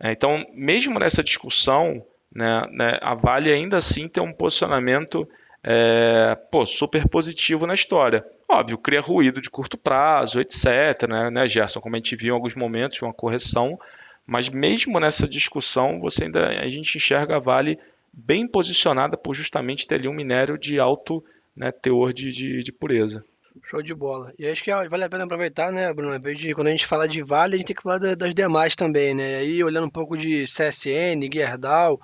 [0.00, 5.28] É, então, mesmo nessa discussão, né, né, a Vale ainda assim tem um posicionamento
[5.66, 8.24] é, pô, super positivo na história.
[8.46, 11.08] Óbvio, cria ruído de curto prazo, etc.
[11.08, 11.80] Né, né, Gerson?
[11.80, 13.80] Como a gente viu em alguns momentos, uma correção,
[14.26, 17.78] mas mesmo nessa discussão, você ainda a gente enxerga a Vale
[18.12, 21.24] bem posicionada por justamente ter ali um minério de alto
[21.56, 23.24] né, teor de, de, de pureza.
[23.62, 24.32] Show de bola.
[24.36, 26.20] E acho que vale a pena aproveitar, né, Bruno?
[26.54, 29.30] Quando a gente fala de Vale, a gente tem que falar das demais também, né?
[29.30, 32.00] E aí, olhando um pouco de CSN, Gerdau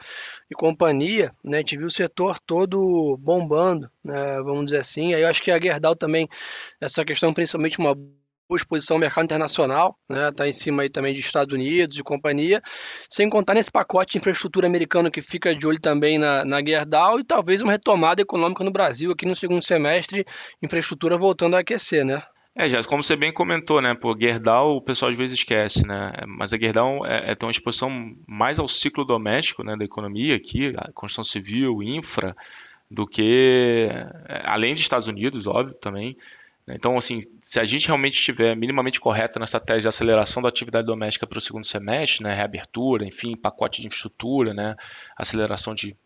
[0.48, 1.58] e companhia, né?
[1.58, 4.40] A gente viu o setor todo bombando, né?
[4.42, 5.12] Vamos dizer assim.
[5.12, 6.28] Aí eu acho que a Gerdau também,
[6.80, 7.96] essa questão, principalmente uma
[8.56, 10.30] exposição ao mercado internacional, né?
[10.32, 12.60] Tá em cima aí também de Estados Unidos e companhia,
[13.08, 17.20] sem contar nesse pacote de infraestrutura americano que fica de olho também na, na Gerdau
[17.20, 20.24] e talvez uma retomada econômica no Brasil aqui no segundo semestre,
[20.62, 22.22] infraestrutura voltando a aquecer, né?
[22.56, 26.12] É, já, como você bem comentou, né, pô, Gerdau o pessoal às vezes esquece, né,
[26.26, 27.90] mas a Gerdau é, é tem uma exposição
[28.26, 32.36] mais ao ciclo doméstico, né, da economia aqui, construção civil, infra,
[32.90, 33.88] do que,
[34.28, 36.39] é, além dos Estados Unidos, óbvio, também, né?
[36.74, 40.87] Então, assim, se a gente realmente estiver minimamente correto nessa tese de aceleração da atividade
[40.87, 44.76] doméstica para o segundo semestre, né, reabertura, enfim, pacote de infraestrutura, né,
[45.16, 45.96] aceleração de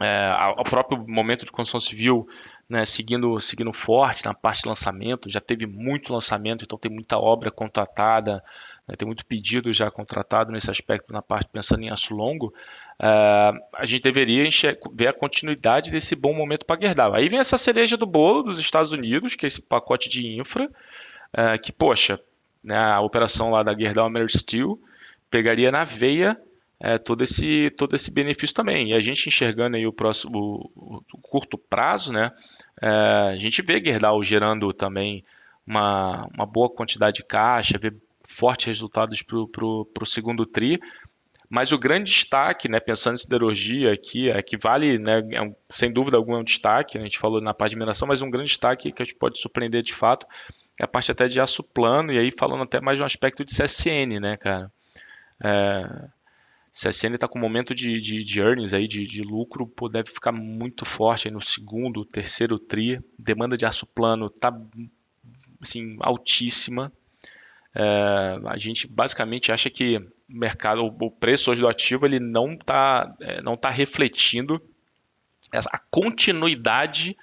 [0.00, 0.30] é,
[0.64, 2.26] próprio momento de construção civil,
[2.70, 7.18] né, seguindo, seguindo forte na parte de lançamento, já teve muito lançamento, então tem muita
[7.18, 8.40] obra contratada,
[8.86, 12.54] né, tem muito pedido já contratado nesse aspecto, na parte pensando em aço longo,
[13.00, 14.48] uh, a gente deveria
[14.94, 17.12] ver a continuidade desse bom momento para Gerdau.
[17.12, 20.66] Aí vem essa cereja do bolo dos Estados Unidos, que é esse pacote de infra,
[20.66, 22.20] uh, que, poxa,
[22.62, 24.80] né, a operação lá da Gerdau American Steel
[25.28, 26.40] pegaria na veia
[26.80, 28.90] é, todo, esse, todo esse benefício também.
[28.90, 32.32] E a gente enxergando aí o, próximo, o, o curto prazo, né,
[32.80, 35.22] é, a gente vê Gerdau gerando também
[35.66, 37.92] uma, uma boa quantidade de caixa, vê
[38.26, 40.80] fortes resultados para o segundo TRI.
[41.52, 45.92] Mas o grande destaque, né, pensando em siderurgia aqui, é que vale, né, é sem
[45.92, 48.30] dúvida alguma, é um destaque, né, a gente falou na parte de mineração, mas um
[48.30, 50.26] grande destaque que a gente pode surpreender de fato
[50.80, 53.44] é a parte até de aço plano, e aí falando até mais de um aspecto
[53.44, 54.70] de CSN, né, cara?
[55.42, 56.08] É,
[56.72, 60.10] CSN está com um momento de, de, de, earnings aí, de, de lucro, pô, deve
[60.10, 64.56] ficar muito forte no segundo, terceiro TRI, demanda de aço plano está
[65.60, 66.92] assim, altíssima,
[67.74, 72.54] é, a gente basicamente acha que o mercado, o preço hoje do ativo, ele não
[72.54, 74.60] está é, não tá refletindo
[75.52, 77.16] a continuidade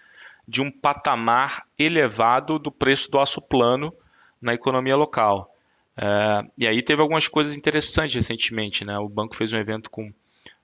[0.47, 3.93] de um patamar elevado do preço do aço plano
[4.41, 5.53] na economia local.
[5.97, 8.85] É, e aí teve algumas coisas interessantes recentemente.
[8.85, 8.97] Né?
[8.99, 10.13] O banco fez um evento com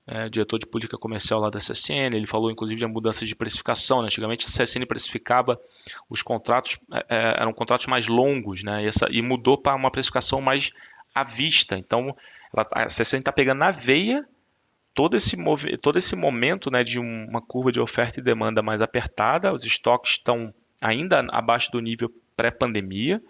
[0.06, 4.00] é, diretor de política comercial lá da CSN, ele falou inclusive de mudança de precificação.
[4.00, 4.06] Né?
[4.06, 5.60] Antigamente a CSN precificava
[6.08, 8.84] os contratos, é, é, eram contratos mais longos, né?
[8.84, 10.70] e, essa, e mudou para uma precificação mais
[11.14, 11.76] à vista.
[11.76, 12.16] Então
[12.52, 14.26] ela, a CSN está pegando na veia
[14.94, 15.36] todo esse,
[15.82, 20.12] todo esse momento né, de uma curva de oferta e demanda mais apertada, os estoques
[20.12, 23.20] estão ainda abaixo do nível pré-pandemia.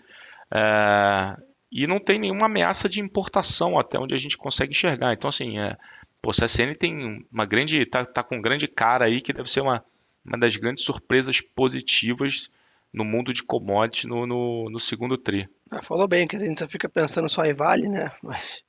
[0.53, 1.37] É,
[1.75, 5.13] e não tem nenhuma ameaça de importação até onde a gente consegue enxergar.
[5.13, 5.77] Então, assim, é,
[6.23, 9.61] pô, o CSN tem uma grande, tá, tá com grande cara aí que deve ser
[9.61, 9.85] uma,
[10.25, 12.49] uma das grandes surpresas positivas
[12.93, 15.49] no mundo de commodities no, no, no segundo tri.
[15.69, 18.13] Ah, falou bem, que a gente só fica pensando só em Vale, né?
[18.23, 18.63] Mas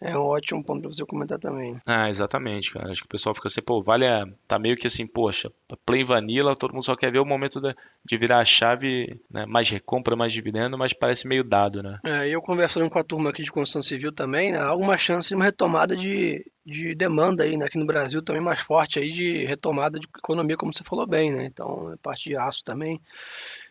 [0.00, 1.80] é um ótimo ponto para você comentar também.
[1.84, 2.90] Ah, exatamente, cara.
[2.90, 4.24] Acho que o pessoal fica assim, pô, vale a...
[4.46, 5.50] tá meio que assim, poxa,
[5.84, 9.44] plain vanilla, todo mundo só quer ver o momento de, de virar a chave, né?
[9.46, 11.98] mais recompra, mais dividendo, mas parece meio dado, né?
[12.04, 14.58] É, eu conversando com a turma aqui de construção civil também, né?
[14.58, 17.66] Há alguma chance de uma retomada de, de demanda aí, né?
[17.66, 21.32] Aqui no Brasil também mais forte aí de retomada de economia, como você falou bem,
[21.32, 21.44] né?
[21.46, 23.00] Então, a parte de aço também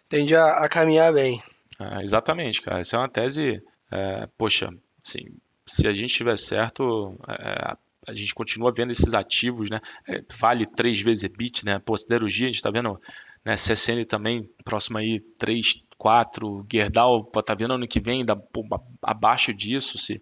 [0.09, 1.41] tende a, a caminhar bem.
[1.81, 2.81] Ah, exatamente, cara.
[2.81, 4.69] Essa é uma tese, é, poxa,
[5.05, 5.25] assim,
[5.67, 7.75] se a gente tiver certo, é,
[8.07, 9.81] a gente continua vendo esses ativos, né?
[10.07, 11.77] É, vale três vezes EBIT, né?
[11.77, 12.99] Pô, siderurgia, a gente está vendo,
[13.43, 13.55] né?
[13.55, 18.65] CSN também, próximo aí, 3, 4, Gerdau, tá vendo ano que vem, dá, pô,
[19.01, 20.21] abaixo disso, se,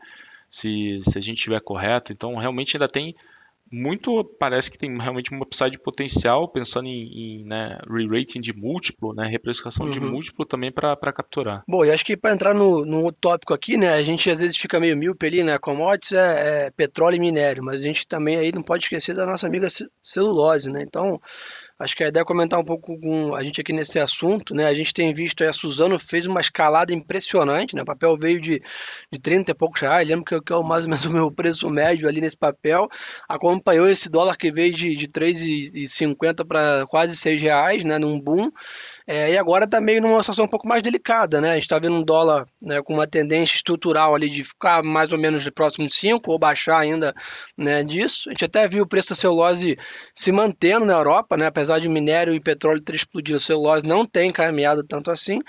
[0.49, 2.11] se, se a gente estiver correto.
[2.11, 3.15] Então, realmente ainda tem
[3.75, 9.13] muito parece que tem realmente uma upside potencial, pensando em, em né, re-rating de múltiplo,
[9.13, 9.91] né, reprecificação uhum.
[9.91, 11.63] de múltiplo também para capturar.
[11.67, 14.57] Bom, e acho que para entrar no, no tópico aqui, né, a gente às vezes
[14.57, 18.37] fica meio míope ali, né, commodities é, é petróleo e minério, mas a gente também
[18.37, 19.67] aí não pode esquecer da nossa amiga
[20.01, 21.19] celulose, né, então
[21.77, 24.65] Acho que a ideia é comentar um pouco com a gente aqui nesse assunto, né?
[24.65, 27.81] A gente tem visto a Suzano fez uma escalada impressionante, né?
[27.81, 28.61] O papel veio de,
[29.11, 31.69] de 30 e poucos reais, lembro que, que é mais ou menos o meu preço
[31.69, 32.87] médio ali nesse papel.
[33.27, 37.99] Acompanhou esse dólar que veio de, de 3,50 para quase 6 reais, né?
[37.99, 38.49] Num boom.
[39.07, 41.51] É, e agora está meio numa situação um pouco mais delicada, né?
[41.51, 45.11] A gente está vendo um dólar né, com uma tendência estrutural ali de ficar mais
[45.11, 47.13] ou menos próximo de 5 ou baixar ainda
[47.55, 48.29] né, disso.
[48.29, 49.77] A gente até viu o preço da celulose
[50.13, 51.45] se mantendo na Europa, né?
[51.45, 55.39] Apesar de minério e petróleo ter explodido, a celulose não tem caminhado tanto assim.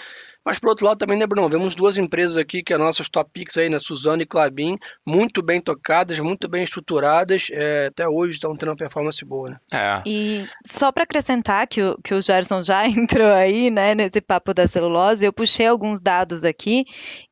[0.46, 1.48] Mas, por outro lado, também, né, Bruno?
[1.48, 3.80] Vemos duas empresas aqui, que é nossas top picks aí, né?
[3.80, 8.76] Suzano e Clabin, muito bem tocadas, muito bem estruturadas, é, até hoje estão tendo uma
[8.76, 9.56] performance boa, né?
[9.72, 10.02] É.
[10.06, 14.54] E só para acrescentar que o, que o Gerson já entrou aí, né, nesse papo
[14.54, 16.84] da celulose, eu puxei alguns dados aqui,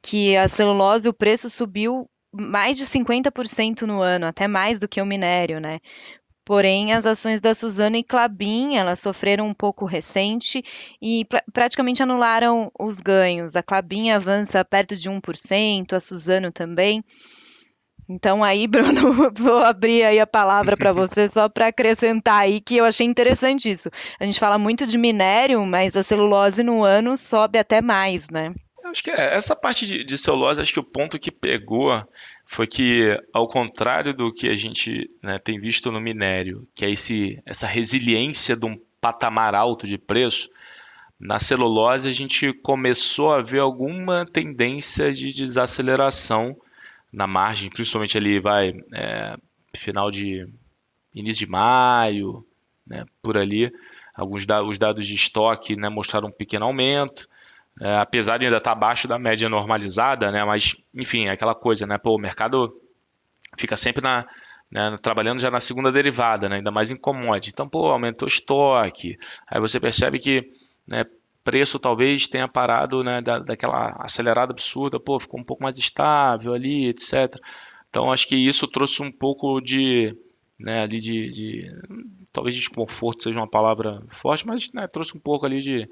[0.03, 5.01] que a celulose, o preço subiu mais de 50% no ano, até mais do que
[5.01, 5.79] o minério, né?
[6.45, 10.63] Porém, as ações da Suzano e Clabin, elas sofreram um pouco recente
[11.01, 13.57] e pr praticamente anularam os ganhos.
[13.57, 17.03] A Clabin avança perto de 1%, a Suzano também.
[18.09, 22.77] Então aí, Bruno, vou abrir aí a palavra para você só para acrescentar aí que
[22.77, 23.91] eu achei interessante isso.
[24.21, 28.53] A gente fala muito de minério, mas a celulose no ano sobe até mais, né?
[28.85, 31.91] Acho que é, essa parte de, de celulose, acho que o ponto que pegou
[32.55, 36.91] foi que, ao contrário do que a gente né, tem visto no minério, que é
[36.91, 40.49] esse, essa resiliência de um patamar alto de preço,
[41.19, 46.57] na celulose a gente começou a ver alguma tendência de desaceleração
[47.13, 49.37] na margem, principalmente ali vai é,
[49.77, 50.49] final de
[51.13, 52.47] início de maio,
[52.87, 53.73] né, por ali,
[54.15, 57.29] alguns da, os dados de estoque né, mostraram um pequeno aumento,
[57.81, 60.45] é, apesar de ainda estar abaixo da média normalizada, né?
[60.45, 61.99] Mas, enfim, é aquela coisa, né?
[61.99, 62.73] Pô, o mercado
[63.59, 64.27] fica sempre na,
[64.71, 66.57] né, trabalhando já na segunda derivada, né?
[66.57, 67.51] Ainda mais em commodity.
[67.51, 69.19] Então, pô, aumentou o estoque.
[69.49, 70.51] Aí você percebe que,
[70.87, 71.05] né?
[71.43, 73.21] Preço talvez tenha parado, né?
[73.21, 77.37] Da, daquela acelerada absurda, pô, ficou um pouco mais estável ali, etc.
[77.91, 80.17] Então, acho que isso trouxe um pouco de,
[80.59, 80.83] né?
[80.83, 81.71] Ali de, de
[82.33, 85.89] talvez desconforto seja uma palavra forte, mas né, trouxe um pouco ali de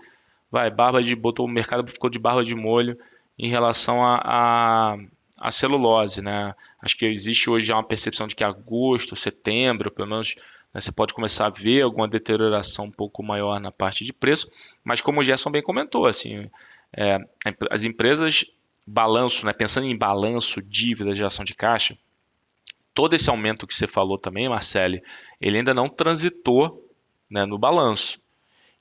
[0.52, 2.98] vai, barba de, botou o mercado ficou de barba de molho
[3.38, 4.98] em relação a, a,
[5.38, 6.54] a, celulose, né?
[6.80, 10.36] Acho que existe hoje já uma percepção de que agosto, setembro, pelo menos
[10.74, 14.50] né, você pode começar a ver alguma deterioração um pouco maior na parte de preço,
[14.84, 16.50] mas como o Gerson bem comentou, assim,
[16.92, 17.18] é,
[17.70, 18.44] as empresas
[18.86, 21.96] balanço, né, pensando em balanço, dívida, geração de caixa,
[22.92, 25.02] todo esse aumento que você falou também, Marcele,
[25.40, 26.86] ele ainda não transitou
[27.30, 28.20] né, no balanço.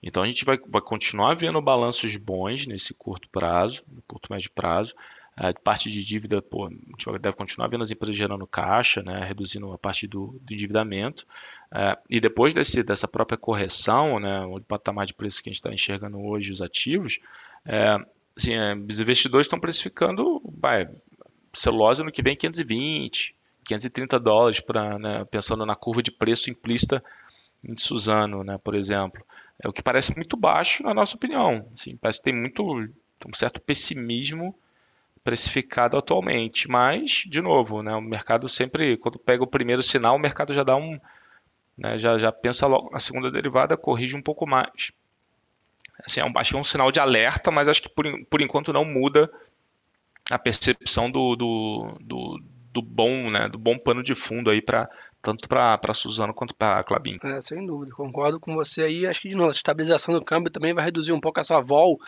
[0.02, 4.52] Então a gente vai, vai continuar vendo balanços bons nesse curto prazo, no curto médio
[4.52, 4.96] prazo,
[5.38, 9.24] É, parte de dívida, pô, a gente deve continuar vendo as empresas gerando caixa, né,
[9.24, 11.26] reduzindo a parte do, do endividamento.
[11.74, 15.60] É, e depois desse, dessa própria correção, né, o patamar de preço que a gente
[15.60, 17.18] está enxergando hoje, os ativos,
[17.66, 17.98] é,
[18.36, 20.90] assim, é, os investidores estão precificando vai,
[21.54, 23.34] celulose no que vem 520,
[23.64, 27.02] 530 dólares, pra, né, pensando na curva de preço implícita
[27.64, 29.26] em Suzano, né, por exemplo.
[29.60, 31.68] É o que parece muito baixo, na nossa opinião.
[31.74, 34.56] Assim, parece que tem muito um certo pessimismo
[35.24, 36.68] precificado atualmente.
[36.68, 40.64] Mas, de novo, né, o mercado sempre, quando pega o primeiro sinal, o mercado já
[40.64, 41.00] dá um.
[41.78, 44.92] Né, já, já pensa logo na segunda derivada, corrige um pouco mais.
[46.04, 48.42] Assim, é um, acho que é um sinal de alerta, mas acho que por, por
[48.42, 49.32] enquanto não muda
[50.30, 52.44] a percepção do, do, do,
[52.74, 54.90] do bom, né, do bom pano de fundo aí para
[55.22, 57.18] tanto para Suzano quanto para Clabin.
[57.24, 59.06] É, sem dúvida, concordo com você aí.
[59.06, 62.00] Acho que de novo, a estabilização do câmbio também vai reduzir um pouco essa vol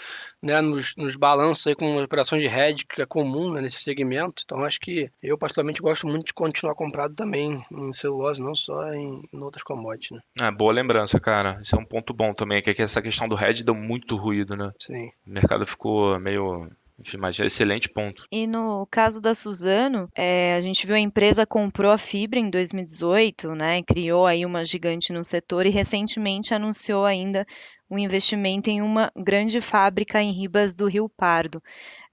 [0.41, 4.43] né, nos, nos balanços aí com operações de hedge que é comum né, nesse segmento.
[4.45, 8.93] Então acho que eu particularmente gosto muito de continuar comprado também em celulose, não só
[8.93, 10.11] em, em outras commodities.
[10.11, 10.47] Né?
[10.47, 11.59] É, boa lembrança, cara.
[11.61, 14.15] Isso é um ponto bom também, que, é que essa questão do hedge deu muito
[14.15, 14.71] ruído, né?
[14.79, 15.09] Sim.
[15.25, 18.25] O mercado ficou meio enfim, mas é excelente ponto.
[18.31, 22.49] E no caso da Suzano, é, a gente viu a empresa comprou a Fibra em
[22.49, 23.81] 2018, né?
[23.83, 27.45] Criou aí uma gigante no setor e recentemente anunciou ainda
[27.89, 31.61] um investimento em uma grande fábrica em Ribas do Rio Pardo.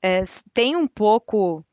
[0.03, 1.64] É, tem um pouco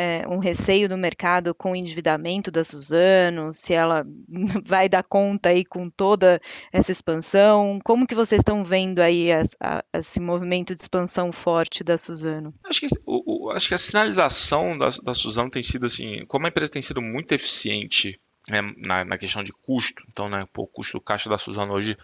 [0.00, 4.02] é, um receio do mercado com o endividamento da Suzano, se ela
[4.64, 6.40] vai dar conta aí com toda
[6.72, 7.78] essa expansão?
[7.84, 12.54] Como que vocês estão vendo aí as, a, esse movimento de expansão forte da Suzano?
[12.64, 16.46] Acho que, o, o, acho que a sinalização da, da Suzano tem sido assim, como
[16.46, 20.62] a empresa tem sido muito eficiente né, na, na, questão de custo, então né, pô,
[20.62, 21.94] o custo do caixa da Suzano hoje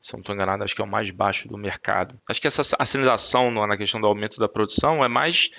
[0.00, 2.20] se não estou enganado, acho que é o mais baixo do mercado.
[2.28, 5.50] Acho que essa a sinalização na questão do aumento da produção é mais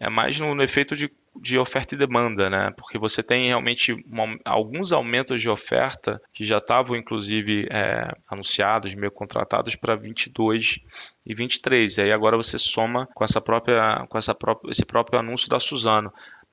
[0.00, 2.72] é mais no, no efeito de, de, oferta e demanda, né?
[2.76, 8.94] Porque você tem realmente uma, alguns aumentos de oferta que já estavam, inclusive, é, anunciados,
[8.94, 10.80] meio contratados para 22
[11.26, 11.98] e 23.
[11.98, 15.60] E aí agora você soma com essa própria, com essa própria, esse próprio anúncio da
[15.60, 16.12] Suzano.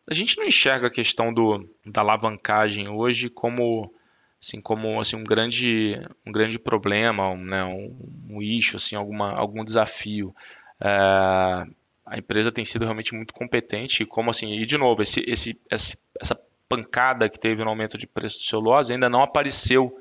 [0.09, 3.91] A gente não enxerga a questão do, da alavancagem hoje como
[4.39, 7.97] assim como assim um grande um grande problema um, né, um,
[8.29, 10.33] um issue assim alguma algum desafio
[10.79, 11.65] é,
[12.07, 14.03] a empresa tem sido realmente muito competente.
[14.03, 18.07] E como assim, e de novo, esse, esse, essa pancada que teve no aumento de
[18.07, 19.93] preço do celulose ainda não apareceu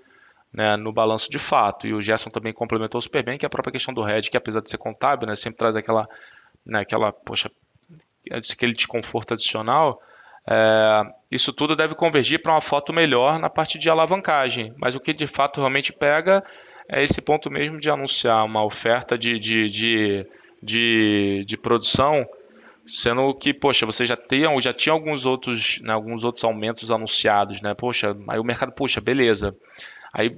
[0.53, 1.87] né, no balanço de fato.
[1.87, 4.61] E o Gerson também complementou super bem que a própria questão do hedge, que apesar
[4.61, 6.09] de ser contábil, né, sempre traz aquela,
[6.65, 7.51] né, aquela poxa,
[8.31, 10.01] aquele desconforto adicional.
[10.49, 14.73] É, isso tudo deve convergir para uma foto melhor na parte de alavancagem.
[14.77, 16.43] Mas o que de fato realmente pega
[16.89, 20.27] é esse ponto mesmo de anunciar uma oferta de, de, de
[20.63, 22.27] de, de produção,
[22.85, 27.61] sendo que, poxa, você já tem, já tinha alguns outros, né, alguns outros aumentos anunciados,
[27.61, 27.75] né?
[27.77, 29.55] Poxa, aí o mercado, puxa, beleza.
[30.13, 30.37] Aí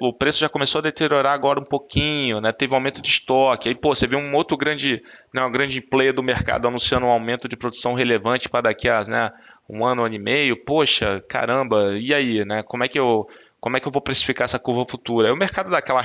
[0.00, 2.52] o preço já começou a deteriorar agora um pouquinho, né?
[2.52, 3.68] Teve um aumento de estoque.
[3.68, 5.02] Aí, pô, você vê um outro grande,
[5.32, 9.00] né, um grande player do mercado anunciando um aumento de produção relevante para daqui a,
[9.02, 9.30] né,
[9.68, 10.56] um ano, um ano e meio.
[10.64, 12.62] Poxa, caramba, e aí, né?
[12.64, 13.28] Como é que eu,
[13.60, 15.32] como é que eu vou precificar essa curva futura?
[15.32, 16.02] O mercado dá aquela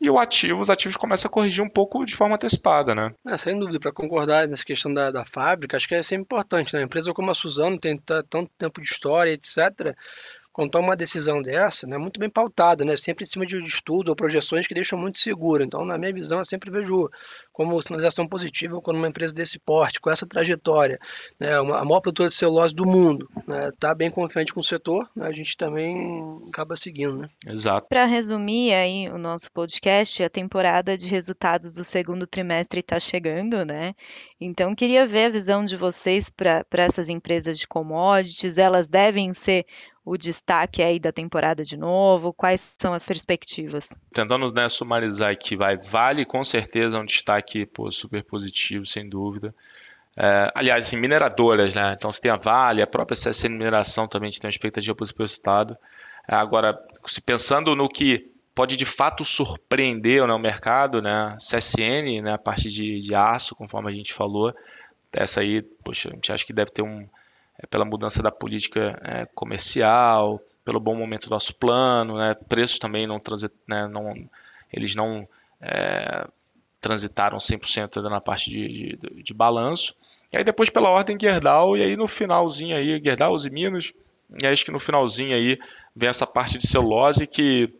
[0.00, 3.12] e o ativo, os ativos começam a corrigir um pouco de forma antecipada, né?
[3.26, 6.72] É, sem dúvida, para concordar nessa questão da, da fábrica, acho que é sempre importante,
[6.72, 6.80] né?
[6.80, 9.96] Uma empresa como a Suzano tem tanto tempo de história, etc.,
[10.58, 14.08] quando toma uma decisão dessa, né, muito bem pautada, né, sempre em cima de estudo
[14.08, 15.62] ou projeções que deixam muito seguro.
[15.62, 17.08] Então, na minha visão, eu sempre vejo
[17.52, 20.98] como sinalização positiva quando uma empresa desse porte, com essa trajetória,
[21.38, 24.58] né, uma, a maior produtora de celulose do mundo, está né, tá bem confiante com
[24.58, 27.18] o setor, né, a gente também acaba seguindo.
[27.18, 27.28] Né?
[27.46, 27.86] Exato.
[27.88, 33.64] Para resumir aí o nosso podcast, a temporada de resultados do segundo trimestre está chegando,
[33.64, 33.94] né?
[34.40, 39.66] Então, queria ver a visão de vocês para essas empresas de commodities, elas devem ser
[40.04, 42.32] o destaque aí da temporada de novo?
[42.32, 43.98] Quais são as perspectivas?
[44.12, 49.54] Tentando né, sumarizar aqui, vai, Vale com certeza um destaque pô, super positivo, sem dúvida.
[50.16, 51.94] É, aliás, assim, mineradoras, né?
[51.96, 54.94] Então você tem a Vale, a própria CSN Mineração também a gente tem uma expectativa
[54.94, 55.76] positiva o resultado.
[56.26, 61.38] É, agora, se pensando no que pode de fato surpreender né, o mercado, né?
[61.38, 64.52] CSN, né, a parte de, de aço, conforme a gente falou,
[65.12, 67.06] essa aí, poxa, a gente acha que deve ter um,
[67.56, 72.80] é, pela mudança da política é, comercial, pelo bom momento do nosso plano, né, preços
[72.80, 74.12] também não, transit, né, não
[74.72, 75.22] eles não
[75.60, 76.26] é,
[76.80, 79.94] transitaram 100% na parte de, de, de, balanço.
[80.32, 83.92] E aí depois pela ordem Gerdau, e aí no finalzinho aí, Gerdau e Minas,
[84.42, 85.60] e aí acho que no finalzinho aí
[85.94, 87.72] vem essa parte de celulose que,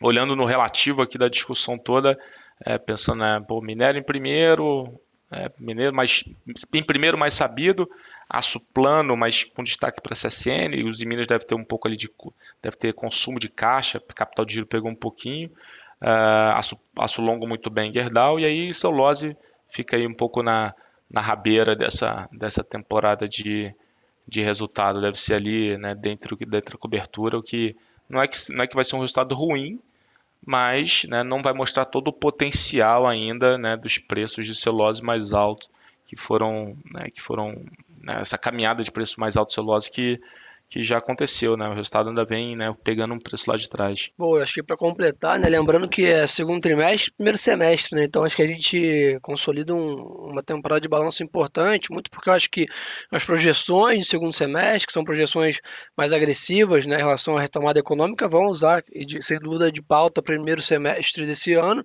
[0.00, 2.18] olhando no relativo aqui da discussão toda,
[2.64, 4.98] é, pensando, né, pô, minério em primeiro,
[5.30, 6.24] é, mineiro, mas
[6.72, 7.88] em primeiro mais sabido,
[8.28, 11.96] aço plano, mas com destaque para CSN, e os Minas deve ter um pouco ali
[11.96, 12.10] de
[12.62, 15.48] deve ter consumo de caixa, capital de giro pegou um pouquinho,
[16.00, 19.36] uh, aço, aço longo muito bem Gerdau, e aí celulose
[19.68, 20.74] fica aí um pouco na,
[21.10, 23.74] na rabeira dessa, dessa temporada de,
[24.26, 27.76] de resultado, deve ser ali né, dentro, dentro da cobertura, o que
[28.08, 29.80] não é que, não é que vai ser um resultado ruim,
[30.46, 35.32] mas né, não vai mostrar todo o potencial ainda né, dos preços de celulose mais
[35.32, 35.70] altos
[36.06, 37.64] que foram, né, que foram
[38.00, 40.20] né, essa caminhada de preço mais alto de celulose que
[40.68, 41.68] que já aconteceu, né?
[41.68, 44.10] O resultado ainda vem, né, pegando um preço lá de trás.
[44.18, 48.04] Bom, acho que para completar, né, lembrando que é segundo trimestre, primeiro semestre, né?
[48.04, 49.94] Então acho que a gente consolida um,
[50.30, 52.66] uma temporada de balanço importante, muito porque eu acho que
[53.10, 55.60] as projeções de segundo semestre, que são projeções
[55.96, 58.82] mais agressivas, né, em relação à retomada econômica, vão usar,
[59.20, 61.84] sem dúvida, de pauta primeiro semestre desse ano,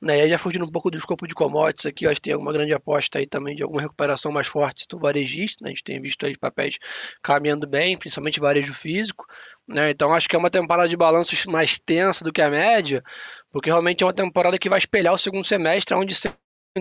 [0.00, 0.18] né?
[0.18, 2.52] E aí já fugindo um pouco do escopo de commodities aqui, acho que tem alguma
[2.52, 5.68] grande aposta aí também de alguma recuperação mais forte do varejista, né?
[5.68, 6.76] A gente tem visto aí papéis
[7.22, 9.26] caminhando bem, principalmente principalmente varejo físico.
[9.68, 9.90] Né?
[9.90, 13.02] Então acho que é uma temporada de balanços mais tensa do que a média,
[13.50, 16.32] porque realmente é uma temporada que vai espelhar o segundo semestre, onde sem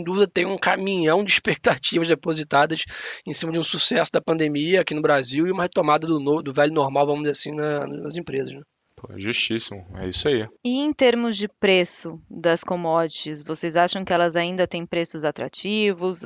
[0.04, 2.84] dúvida tem um caminhão de expectativas depositadas
[3.26, 6.42] em cima de um sucesso da pandemia aqui no Brasil e uma retomada do, no,
[6.42, 8.52] do velho normal, vamos dizer assim, na, nas empresas.
[8.52, 8.62] Né?
[9.18, 10.48] justíssimo, é isso aí.
[10.64, 16.22] E em termos de preço das commodities, vocês acham que elas ainda têm preços atrativos?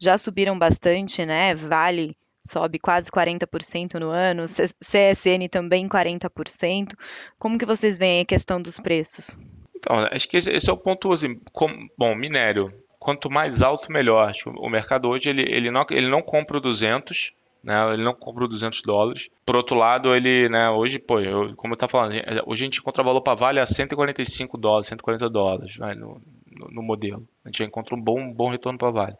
[0.00, 1.54] Já subiram bastante, né?
[1.54, 2.16] Vale
[2.48, 6.94] sobe quase 40% no ano, CSN também 40%.
[7.38, 9.36] Como que vocês veem a questão dos preços?
[9.76, 14.28] Então, acho que esse, é o ponto, assim, com, bom, minério, quanto mais alto, melhor.
[14.28, 17.32] Acho o mercado hoje, ele, ele, não, ele não compra o 200,
[17.62, 19.30] né, ele não compra o 200 dólares.
[19.46, 22.14] Por outro lado, ele, né, hoje, pô, eu, como eu estava falando,
[22.46, 26.20] hoje a gente encontra valor para Vale a 145 dólares, 140 dólares né, no,
[26.50, 27.26] no, no, modelo.
[27.44, 29.16] A gente já encontra um bom, um bom retorno para Vale.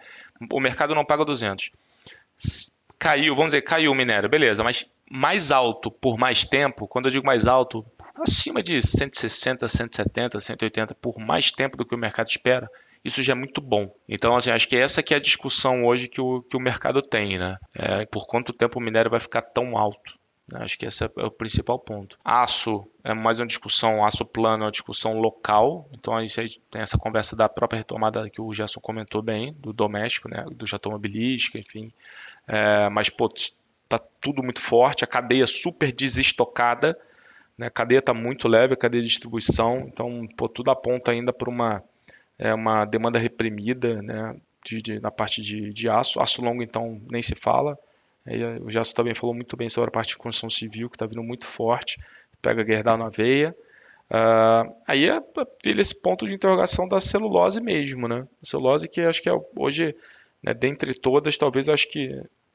[0.53, 1.71] O mercado não paga 200
[2.99, 7.13] caiu, vamos dizer, caiu o minério, beleza, mas mais alto por mais tempo, quando eu
[7.13, 7.85] digo mais alto,
[8.15, 12.69] acima de 160, 170, 180 por mais tempo do que o mercado espera,
[13.05, 13.95] isso já é muito bom.
[14.09, 17.01] Então, assim, acho que essa que é a discussão hoje que o, que o mercado
[17.01, 17.57] tem, né?
[17.75, 20.19] É, por quanto tempo o minério vai ficar tão alto?
[20.55, 22.19] Acho que esse é o principal ponto.
[22.25, 25.89] Aço é mais uma discussão, aço plano é uma discussão local.
[25.93, 26.27] Então aí
[26.71, 30.65] tem essa conversa da própria retomada que o Gerson comentou bem, do doméstico, né, do
[30.73, 31.93] automobilístico, enfim.
[32.47, 33.29] É, mas, pô,
[33.89, 36.99] tá tudo muito forte, a cadeia super desestocada,
[37.57, 37.67] né?
[37.67, 41.51] A cadeia está muito leve, a cadeia de distribuição, então, pô, tudo aponta ainda para
[41.51, 41.83] uma,
[42.39, 44.37] é, uma demanda reprimida, né?
[44.65, 46.21] De, de, na parte de, de aço.
[46.21, 47.79] Aço longo, então, nem se fala.
[48.29, 51.07] Aí, o Jasso também falou muito bem sobre a parte de construção civil, que está
[51.07, 51.99] vindo muito forte,
[52.43, 53.57] pega Gerdau na veia.
[54.11, 58.27] Uh, aí é, é esse ponto de interrogação da celulose mesmo, né?
[58.43, 59.95] A celulose que acho que é hoje,
[60.43, 62.09] né, dentre todas, talvez acho que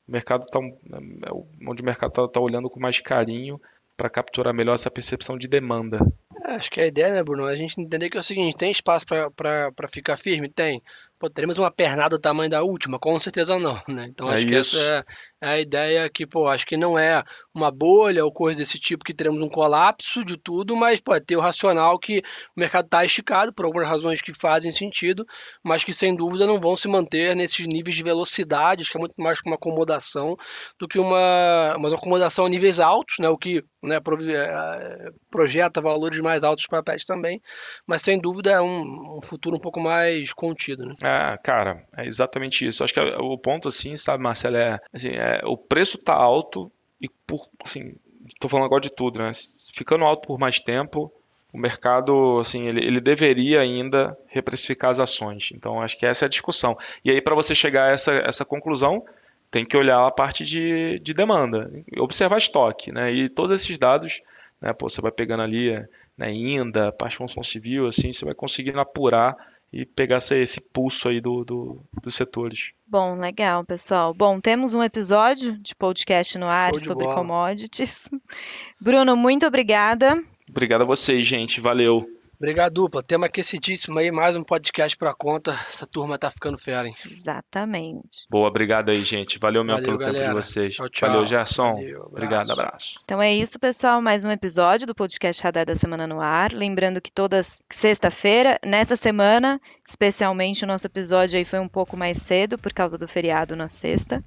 [0.07, 3.61] o mercado está é onde o mercado está tá olhando com mais carinho
[3.95, 5.99] para capturar melhor essa percepção de demanda.
[6.45, 8.71] É, acho que a ideia, né, Bruno, a gente entender que é o seguinte, tem
[8.71, 10.49] espaço para ficar firme?
[10.49, 10.81] Tem.
[11.19, 12.99] Pô, teremos uma pernada do tamanho da última?
[12.99, 14.07] Com certeza não, né?
[14.09, 15.05] Então é acho que essa
[15.43, 17.23] é, é, a ideia que, pô, acho que não é
[17.53, 21.35] uma bolha ou coisa desse tipo que teremos um colapso de tudo, mas pode ter
[21.35, 22.19] o racional que
[22.55, 25.25] o mercado está esticado por algumas razões que fazem sentido,
[25.63, 28.99] mas que sem dúvida não vão se manter nesses níveis de velocidade, acho que é
[28.99, 30.35] muito mais uma acomodação
[30.79, 33.29] do que uma, uma acomodação a níveis altos, né?
[33.29, 37.41] O que né, é, projeta valores mais altos para PET também,
[37.85, 40.95] mas sem dúvida é um, um futuro um pouco mais contido, né?
[41.03, 42.83] É, cara, é exatamente isso.
[42.83, 46.71] Acho que é, o ponto, assim, sabe, Marcelo, é, assim, é o preço tá alto
[47.01, 47.95] e por, assim,
[48.39, 49.31] tô falando agora de tudo, né?
[49.73, 51.11] Ficando alto por mais tempo,
[51.53, 55.51] o mercado, assim, ele, ele deveria ainda reprecificar as ações.
[55.53, 56.77] Então, acho que essa é a discussão.
[57.05, 59.05] E aí, para você chegar a essa, essa conclusão,
[59.51, 63.13] tem que olhar a parte de, de demanda, observar estoque, né?
[63.13, 64.23] E todos esses dados,
[64.59, 64.73] né?
[64.73, 65.71] Pô, você vai pegando ali,
[66.17, 66.27] né?
[66.27, 69.37] Ainda, parte de função civil, assim, você vai conseguindo apurar
[69.73, 72.73] e pegar esse pulso aí do, do, dos setores.
[72.85, 74.13] Bom, legal, pessoal.
[74.13, 77.15] Bom, temos um episódio de podcast no ar sobre bola.
[77.15, 78.07] commodities.
[78.79, 80.21] Bruno, muito obrigada.
[80.47, 81.59] Obrigado a vocês, gente.
[81.59, 82.07] Valeu.
[82.37, 83.01] Obrigado, dupla.
[83.01, 85.51] Tema aquecidíssimo aí, mais um podcast pra conta.
[85.51, 86.95] Essa turma tá ficando fera, hein?
[87.05, 88.27] Exatamente.
[88.29, 89.39] Boa, obrigado aí, gente.
[89.39, 90.17] Valeu mesmo pelo galera.
[90.17, 90.75] tempo de vocês.
[90.75, 91.09] Tchau, tchau.
[91.09, 91.73] Valeu, Gerson.
[91.73, 92.09] Valeu, abraço.
[92.11, 92.99] Obrigado, abraço.
[93.05, 94.01] Então é isso, pessoal.
[94.01, 96.51] Mais um episódio do podcast Radar da Semana no Ar.
[96.51, 102.17] Lembrando que toda sexta-feira, nessa semana, especialmente o nosso episódio aí foi um pouco mais
[102.17, 104.23] cedo por causa do feriado na sexta.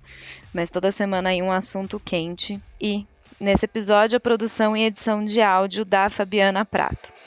[0.55, 2.59] Mas toda semana aí um assunto quente.
[2.81, 3.07] E
[3.39, 7.16] nesse episódio, a produção e edição de áudio da Fabiana Prato.